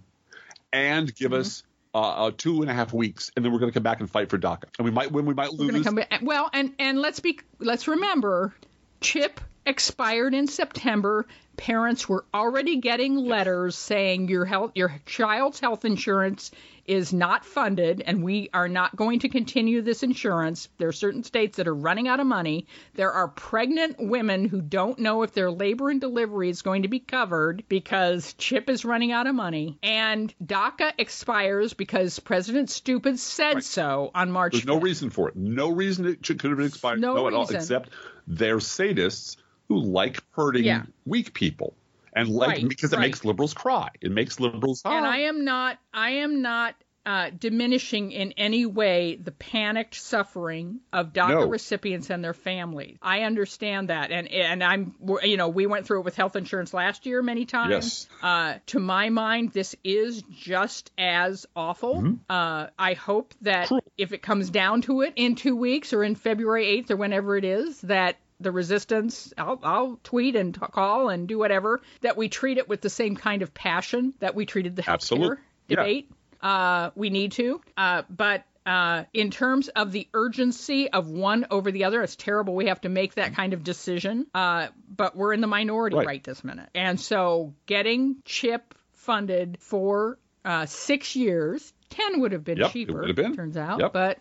[0.73, 1.41] and give Mm-hmm.
[1.41, 4.01] us uh, uh, two and a half weeks, and then we're going to come back
[4.01, 4.65] and fight for DACA.
[4.77, 5.83] And we might win, we might lose.
[5.85, 6.19] come back.
[6.21, 8.53] Well, and and let's be let's remember,
[9.01, 11.25] Chip expired in September.
[11.57, 16.51] Parents were already getting letters saying your health, your child's health insurance
[16.85, 20.69] is not funded and we are not going to continue this insurance.
[20.77, 22.67] There are certain states that are running out of money.
[22.93, 26.87] There are pregnant women who don't know if their labor and delivery is going to
[26.87, 29.79] be covered because CHIP is running out of money.
[29.81, 33.63] And DACA expires because President Stupid said right.
[33.63, 34.53] so on March.
[34.53, 34.67] There's 5th.
[34.67, 35.35] no reason for it.
[35.35, 37.01] No reason it should, could have been expired.
[37.01, 37.89] No, no at all, except
[38.27, 39.37] they're sadists
[39.67, 40.83] who like hurting yeah.
[41.05, 41.75] weak people
[42.15, 43.03] and like right, because it right.
[43.03, 43.89] makes liberals cry.
[44.01, 44.81] It makes liberals.
[44.85, 44.97] Ah.
[44.97, 45.77] And I am not.
[45.93, 51.47] I am not uh, diminishing in any way the panicked suffering of DACA No.
[51.47, 52.97] recipients and their families.
[53.01, 56.73] I understand that, and and I'm you know we went through it with health insurance
[56.73, 57.71] last year many times.
[57.71, 58.07] Yes.
[58.23, 62.15] Uh, to my mind, this is just as awful.
[62.29, 66.15] Uh, I hope that if it comes down to it in two weeks or in
[66.15, 71.27] February 8th or whenever it is, that the resistance, I'll, I'll tweet and call and
[71.27, 74.75] do whatever, that we treat it with the same kind of passion that we treated
[74.75, 75.75] the healthcare yeah.
[75.77, 76.11] debate.
[76.41, 77.61] Uh, we need to.
[77.77, 82.55] Uh, but uh, in terms of the urgency of one over the other, it's terrible
[82.55, 84.27] we have to make that kind of decision.
[84.33, 86.05] Uh, but we're in the minority Right.
[86.05, 86.23] right.
[86.23, 86.69] this minute.
[86.75, 92.91] And so getting CHIP funded for uh, six years, 10 would have been Yep, it
[92.91, 93.35] would have been.
[93.35, 93.79] turns out.
[93.79, 93.93] Yep.
[93.93, 94.19] But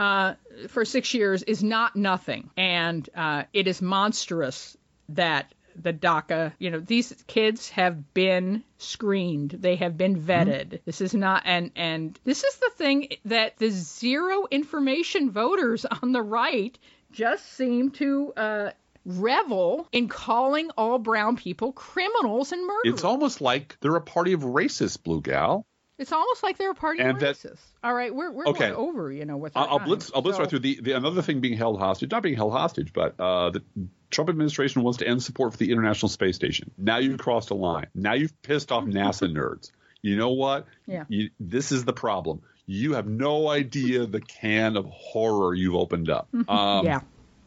[0.00, 0.34] uh,
[0.68, 2.48] for six years is not nothing.
[2.56, 4.76] And uh, it is monstrous
[5.10, 9.50] that the DACA, you know, these kids have been screened.
[9.50, 10.80] They have been vetted.
[10.86, 16.12] This is not, and, and this is the thing that the zero information voters on
[16.12, 16.76] the right
[17.12, 18.70] just seem to, uh,
[19.06, 22.94] revel in calling all brown people criminals and murderers.
[22.94, 25.66] It's almost like they're a party of racists, Blue Gal.
[26.00, 27.60] It's almost like they're a party And of that- racists.
[27.84, 28.70] All right, we're we're Okay.
[28.70, 29.86] going over, you know, with I'll, our I'll time.
[29.88, 30.10] blitz.
[30.14, 32.10] I'll blitz So- right through the, the another thing being held hostage.
[32.10, 33.62] Not being held hostage, but uh, the
[34.10, 36.70] Trump administration wants to end support for the International Space Station.
[36.78, 37.86] Now you've crossed a line.
[37.94, 39.70] Now you've pissed off NASA nerds.
[40.02, 40.66] You know what?
[40.86, 41.04] Yeah.
[41.08, 42.40] You, this is the problem.
[42.66, 46.28] You have no idea the can of horror you've opened up.
[46.48, 47.00] Um, yeah.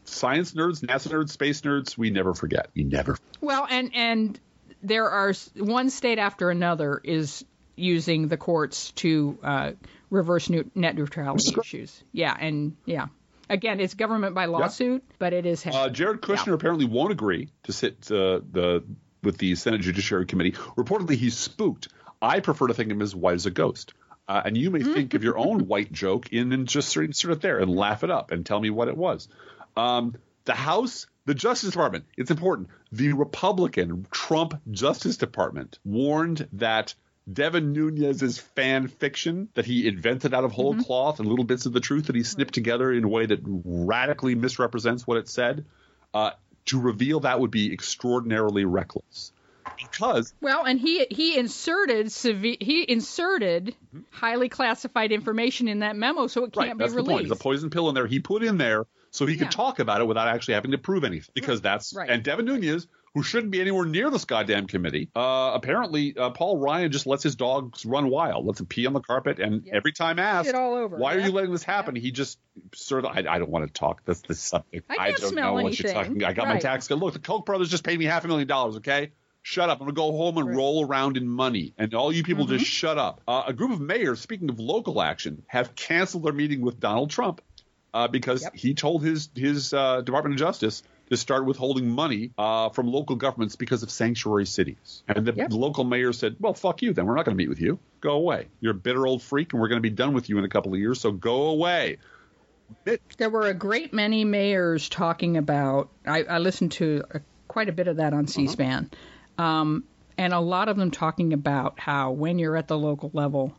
[0.04, 2.68] Science nerds, NASA nerds, space nerds, we never forget.
[2.76, 3.16] We never.
[3.40, 4.38] Well, and and
[4.82, 7.42] there are one state after another is
[7.76, 9.72] using the courts to uh,
[10.10, 12.02] reverse nu- net neutrality issues.
[12.12, 13.06] Yeah, and yeah,
[13.50, 15.64] again, it's government by lawsuit, but it is.
[15.66, 16.52] Uh, Jared Kushner Yeah.
[16.54, 18.84] apparently won't agree to sit uh, the
[19.22, 20.52] with the Senate Judiciary Committee.
[20.52, 21.88] Reportedly, he's spooked.
[22.20, 23.94] I prefer to think of him as white as a ghost.
[24.26, 27.10] Uh, and you may think of your own white joke in and just sort of
[27.10, 29.28] insert it there and laugh it up and tell me what it was.
[29.76, 30.14] Um,
[30.46, 32.68] the House, the Justice Department, it's important.
[32.90, 36.94] The Republican Trump Justice Department warned that
[37.32, 41.72] Devin Nunes's fan fiction that he invented out of whole cloth and little bits of
[41.72, 45.64] the truth that he snipped together in a way that radically misrepresents what it said,
[46.12, 46.32] uh,
[46.66, 49.32] to reveal that would be extraordinarily reckless.
[49.78, 53.74] Because Well, and he he inserted seve- he inserted
[54.10, 56.68] highly classified information in that memo, so it can't Mm-hmm.
[56.68, 57.28] right, be that's the point.
[57.28, 60.04] The poison pill in there he put in there so he could talk about it
[60.06, 61.30] without actually having to prove anything.
[61.34, 62.10] Because that's Right.
[62.10, 66.58] and Devin Nunes, who shouldn't be anywhere near this goddamn committee, uh, apparently uh, Paul
[66.58, 69.92] Ryan just lets his dogs run wild, lets them pee on the carpet, and every
[69.92, 70.96] time asked, Shit all over.
[70.96, 71.94] why are you letting this happen?
[71.94, 72.38] He just
[72.74, 74.02] sort of, I, I don't want to talk.
[74.04, 74.90] That's the subject.
[74.90, 76.04] I can't don't smell know what you're anything.
[76.14, 76.24] talking.
[76.24, 76.60] I got my Right.
[76.62, 76.90] tax.
[76.90, 78.76] Look, the Koch brothers just paid me half a million dollars.
[78.76, 79.12] Okay.
[79.42, 79.78] Shut up.
[79.78, 80.56] I'm going to go home and Right.
[80.56, 81.74] roll around in money.
[81.78, 82.56] And all you people Mm-hmm.
[82.56, 83.20] just shut up.
[83.28, 87.10] Uh, a group of mayors, speaking of local action, have canceled their meeting with Donald
[87.10, 87.42] Trump
[87.92, 88.56] uh, because Yep.
[88.56, 93.16] he told his, his uh, Department of Justice to start withholding money uh, from local
[93.16, 95.02] governments because of sanctuary cities.
[95.06, 95.52] And the, Yep.
[95.52, 97.04] local mayor said, well, fuck you then.
[97.06, 97.78] We're not going to meet with you.
[98.00, 98.46] Go away.
[98.60, 100.48] You're a bitter old freak, and we're going to be done with you in a
[100.48, 101.98] couple of years, so go away.
[102.86, 105.90] It- There were a great many mayors talking about.
[106.06, 108.90] I, I listened to a, quite a bit of that on C-SPAN,
[109.38, 109.84] um,
[110.16, 113.54] and a lot of them talking about how when you're at the local level,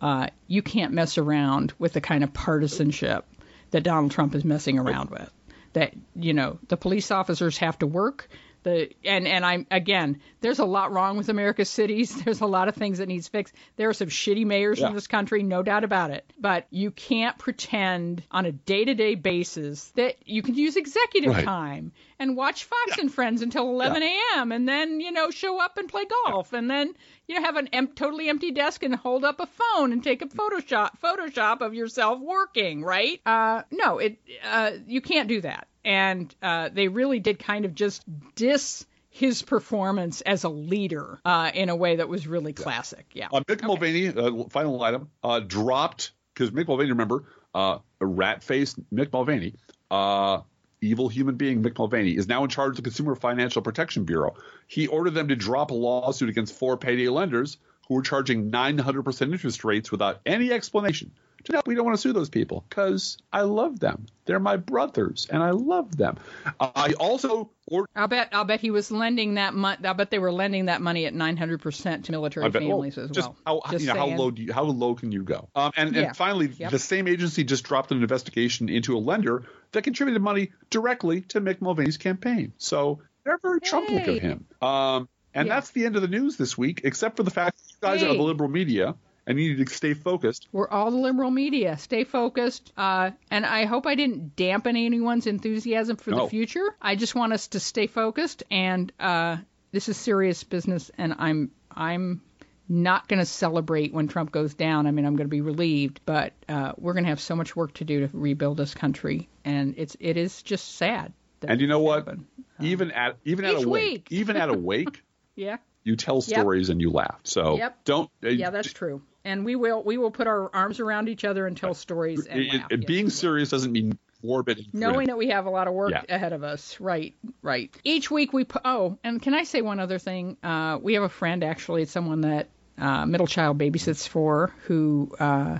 [0.00, 3.26] uh, you can't mess around with the kind of partisanship
[3.72, 5.30] that Donald Trump is messing around with.
[5.74, 8.28] That you know the police officers have to work.
[8.68, 10.20] The and and I'm again.
[10.40, 12.14] There's a lot wrong with America's cities.
[12.24, 13.54] There's a lot of things that needs fixed.
[13.76, 14.88] There are some shitty mayors Yeah.
[14.88, 16.32] in this country, no doubt about it.
[16.38, 21.44] But you can't pretend on a day-to-day basis that you can use executive Right.
[21.44, 24.52] time and watch Fox and Friends until 11 a.m.
[24.52, 26.92] and then you know show up and play golf and then
[27.26, 30.22] you know have an em- totally empty desk and hold up a phone and take
[30.22, 32.82] a Photoshop Photoshop of yourself working.
[32.84, 33.20] Right?
[33.26, 35.66] Uh, no, it uh, you can't do that.
[35.88, 41.50] And uh, they really did kind of just diss his performance as a leader uh,
[41.54, 43.06] in a way that was really classic.
[43.14, 43.28] Yeah.
[43.32, 47.24] Uh, Mick Mulvaney, uh, final item, uh, dropped because Mick Mulvaney, remember,
[47.54, 49.54] uh, rat faced Mick Mulvaney,
[49.90, 50.42] uh,
[50.82, 54.36] evil human being Mick Mulvaney is now in charge of the Consumer Financial Protection Bureau.
[54.66, 57.56] He ordered them to drop a lawsuit against four payday lenders
[57.88, 61.12] who were charging 900% interest rates without any explanation.
[61.50, 64.06] No, we don't want to sue those people because I love them.
[64.24, 66.18] They're my brothers, and I love them.
[66.60, 69.78] I also or I'll bet I'll bet he was lending that money.
[69.86, 73.04] I'll bet they were lending that money at 900 percent to military bet, families well,
[73.06, 73.62] as just well.
[73.64, 75.48] How, just you know, how low do you, how low can you go?
[75.54, 76.02] Um, and, Yeah.
[76.08, 76.70] and finally, Yep.
[76.72, 81.40] the same agency just dropped an investigation into a lender that contributed money directly to
[81.40, 82.52] Mick Mulvaney's campaign.
[82.58, 84.16] So they're very Trump-like Hey.
[84.16, 84.46] of him.
[84.60, 85.54] Um, and Yeah.
[85.54, 88.02] that's the end of the news this week, except for the fact that you guys
[88.02, 88.96] are the liberal media
[89.28, 90.48] and you need to stay focused.
[90.50, 91.76] We're all the liberal media.
[91.78, 92.72] Stay focused.
[92.76, 96.24] Uh, and I hope I didn't dampen anyone's enthusiasm for No.
[96.24, 96.74] the future.
[96.82, 98.42] I just want us to stay focused.
[98.50, 99.36] And uh,
[99.70, 100.90] this is serious business.
[100.98, 102.22] And I'm I'm
[102.70, 104.86] not going to celebrate when Trump goes down.
[104.86, 107.54] I mean, I'm going to be relieved, but uh, we're going to have so much
[107.56, 109.28] work to do to rebuild this country.
[109.44, 111.12] And it's it is just sad.
[111.46, 111.98] And you know what?
[112.06, 112.26] happened.
[112.60, 115.02] even at even at a wake, even at a wake,
[115.36, 115.58] Yeah.
[115.84, 117.20] you tell stories and you laugh.
[117.24, 117.84] So Yep.
[117.84, 118.10] don't.
[118.24, 119.00] uh, Yeah, that's true.
[119.28, 122.40] And we will we will put our arms around each other and tell stories and
[122.40, 124.66] it- it- being serious doesn't mean morbid.
[124.72, 126.02] knowing that we have a lot of work Yeah.
[126.08, 126.80] ahead of us.
[126.80, 127.70] Right, right.
[127.84, 130.38] Each week we pu- oh, and can I say one other thing?
[130.42, 132.48] Uh, we have a friend actually, it's someone that
[132.78, 135.58] uh, middle child babysits for, who uh,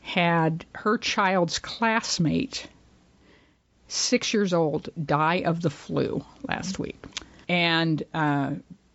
[0.00, 2.66] had her child's classmate,
[3.88, 7.00] six years old, die of the flu last week,
[7.48, 8.50] and uh,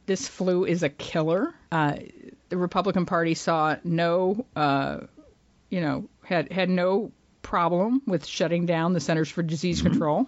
[0.06, 1.54] this flu is a killer.
[2.52, 4.98] The Republican Party saw no uh,
[5.72, 10.28] you know, had had no problem with shutting down the Centers for Disease Control.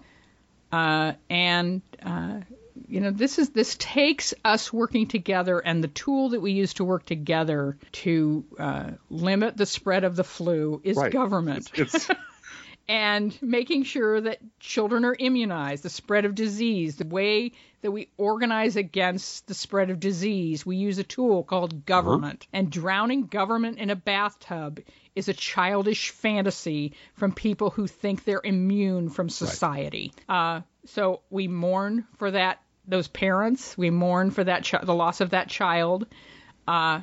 [0.72, 2.40] Uh, and uh,
[2.88, 6.74] you know, this is this takes us working together, and the tool that we use
[6.76, 11.12] to work together to uh, limit the spread of the flu is Right.
[11.12, 12.10] government It's
[12.88, 18.10] and making sure that children are immunized, the spread of disease, the way that we
[18.18, 20.66] organize against the spread of disease.
[20.66, 22.48] We use a tool called government.
[22.54, 24.82] And drowning government in a bathtub
[25.16, 30.14] is a childish fantasy from people who think they're immune from society.
[30.28, 33.78] Uh, so we mourn for that those parents.
[33.78, 36.06] We mourn for that chi- the loss of that child.
[36.68, 37.02] Uh,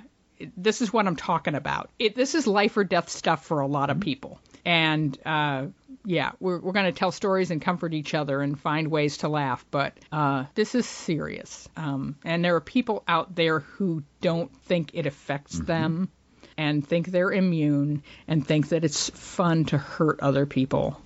[0.56, 1.90] this is what I'm talking about.
[1.98, 4.40] It, this is life or death stuff for a lot of people.
[4.64, 5.66] And uh,
[6.04, 9.28] yeah, we're, we're going to tell stories and comfort each other and find ways to
[9.28, 9.64] laugh.
[9.70, 11.68] But uh, this is serious.
[11.76, 16.10] Um, and there are people out there who don't think it affects them
[16.56, 21.00] and think they're immune and think that it's fun to hurt other people.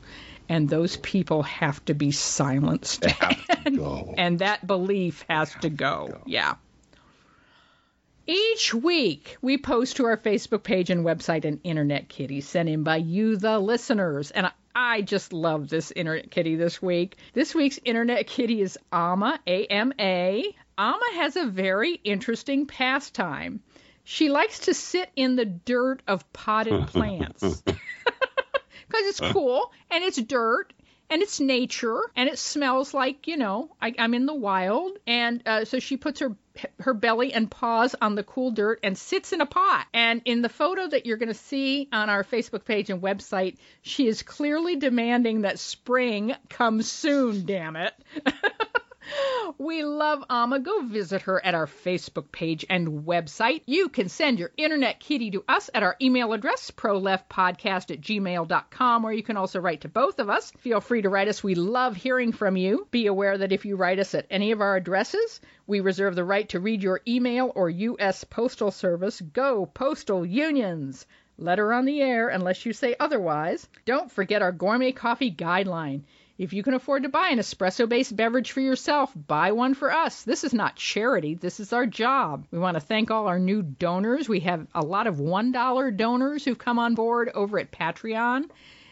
[0.48, 3.06] And those people have to be silenced.
[3.76, 4.14] go.
[4.18, 6.22] and that belief has to go.
[6.26, 6.56] Yeah.
[8.26, 12.82] Each week, we post to our Facebook page and website an Internet Kitty sent in
[12.82, 14.30] by you, the listeners.
[14.30, 17.18] And I, I just love this Internet Kitty this week.
[17.34, 20.56] This week's Internet Kitty is Ama, A M A.
[20.78, 23.60] Ama has a very interesting pastime.
[24.04, 27.76] She likes to sit in the dirt of potted plants because
[28.90, 30.72] it's cool and it's dirt
[31.14, 34.98] and it's nature and it smells like you know I, I'm in the wild.
[35.06, 36.34] And uh, so she puts her
[36.80, 39.86] her belly and paws on the cool dirt and sits in a pot.
[39.94, 43.58] And in the photo that you're going to see on our Facebook page and website
[43.82, 47.94] she is clearly demanding that spring come soon damn it
[49.58, 50.60] we love Ama.
[50.60, 53.62] Go visit her at our Facebook page and website.
[53.66, 59.04] You can send your internet kitty to us at our email address, proleftpodcast at gmail.com,
[59.04, 60.50] or you can also write to both of us.
[60.58, 61.44] Feel free to write us.
[61.44, 62.86] We love hearing from you.
[62.90, 66.24] Be aware that if you write us at any of our addresses, we reserve the
[66.24, 68.24] right to read your email or U.S.
[68.24, 69.20] Postal Service.
[69.20, 71.06] Go, Postal Unions!
[71.36, 73.68] Letter on the air unless you say otherwise.
[73.84, 76.02] Don't forget our gourmet coffee guideline.
[76.36, 79.92] If you can afford to buy an espresso based beverage for yourself, buy one for
[79.92, 80.22] us.
[80.24, 82.46] This is not charity, this is our job.
[82.50, 84.28] We want to thank all our new donors.
[84.28, 88.50] We have a lot of $1 donors who've come on board over at Patreon.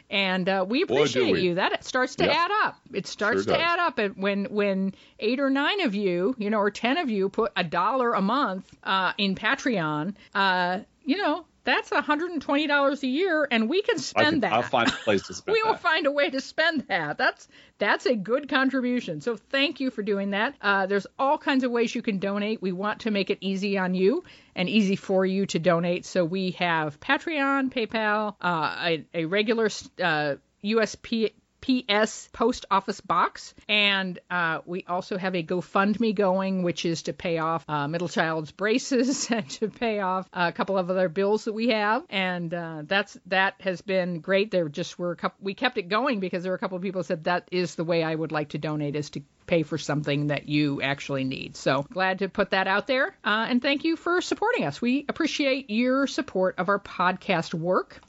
[0.09, 1.40] And uh, we appreciate we.
[1.40, 1.55] you.
[1.55, 2.34] That starts to Yep.
[2.36, 2.76] add up.
[2.93, 3.99] It starts Sure to add up.
[3.99, 7.51] And when when eight or nine of you, you know, or ten of you put
[7.57, 13.68] a dollar a month uh, in Patreon, uh, you know, that's $120 a year, and
[13.68, 16.10] we can spend can, that I'll find a place to spend we will find a
[16.10, 17.18] way to spend that.
[17.18, 17.48] That's
[17.78, 19.20] that's a good contribution.
[19.20, 20.55] So thank you for doing that.
[20.60, 22.60] Uh, there's all kinds of ways you can donate.
[22.62, 24.24] We want to make it easy on you
[24.55, 26.05] and easy for you to donate.
[26.05, 29.66] So we have Patreon, PayPal, uh, a, a regular
[30.02, 31.32] uh, USP
[31.62, 33.55] PS Post Office Box.
[33.68, 38.09] And uh, we also have a GoFundMe going, which is to pay off uh, middle
[38.09, 42.05] child's braces and to pay off a couple of other bills that we have.
[42.10, 44.51] And uh, that's that has been great.
[44.51, 46.82] There just were a couple, we kept it going because there were a couple of
[46.82, 49.78] people said that is the way I would like to donate is to pay for
[49.78, 51.56] something that you actually need.
[51.56, 53.09] So glad to put that out there.
[53.24, 54.80] Uh, and thank you for supporting us.
[54.80, 58.01] We appreciate your support of our podcast work.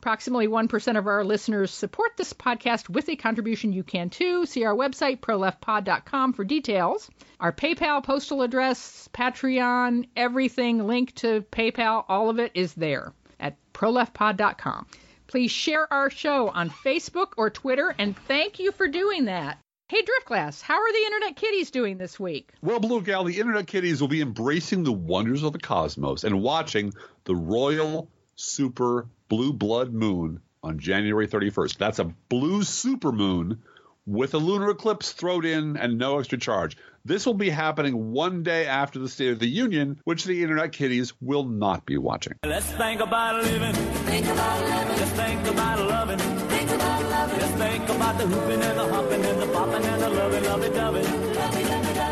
[0.00, 3.74] Approximately 1% of our listeners support this podcast with a contribution.
[3.74, 4.46] You can too.
[4.46, 7.10] See our website, proleftpod.com, for details.
[7.38, 13.58] Our PayPal, postal address, Patreon, everything linked to PayPal, all of it is there at
[13.74, 14.86] proleftpod.com.
[15.26, 19.58] Please share our show on Facebook or Twitter, and thank you for doing that.
[19.88, 22.52] Hey, Driftglass, how are the Internet Kitties doing this week?
[22.62, 26.40] Well, Blue Gal, the Internet Kitties will be embracing the wonders of the cosmos and
[26.40, 26.94] watching
[27.24, 31.78] the royal super blue blood moon on January 31st.
[31.78, 33.62] That's a blue super moon
[34.04, 36.76] with a lunar eclipse thrown in and no extra charge.
[37.04, 40.72] This will be happening one day after the State of the Union, which the Internet
[40.72, 42.34] Kitties will not be watching.
[42.44, 43.72] Let's think about living.
[43.72, 44.98] Think about living.
[44.98, 46.18] Let's think about loving.
[46.18, 47.38] Think about loving.
[47.38, 50.74] Let's think about the hooping and the hopping and the popping and the loving, loving,
[50.74, 51.04] loving.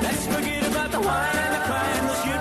[0.03, 2.38] Let's forget about the wine and the crying,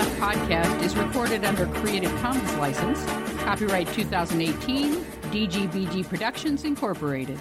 [0.00, 3.04] Professional podcast is recorded under Creative Commons license.
[3.42, 7.38] Copyright 2018, DGBG Productions Incorporated.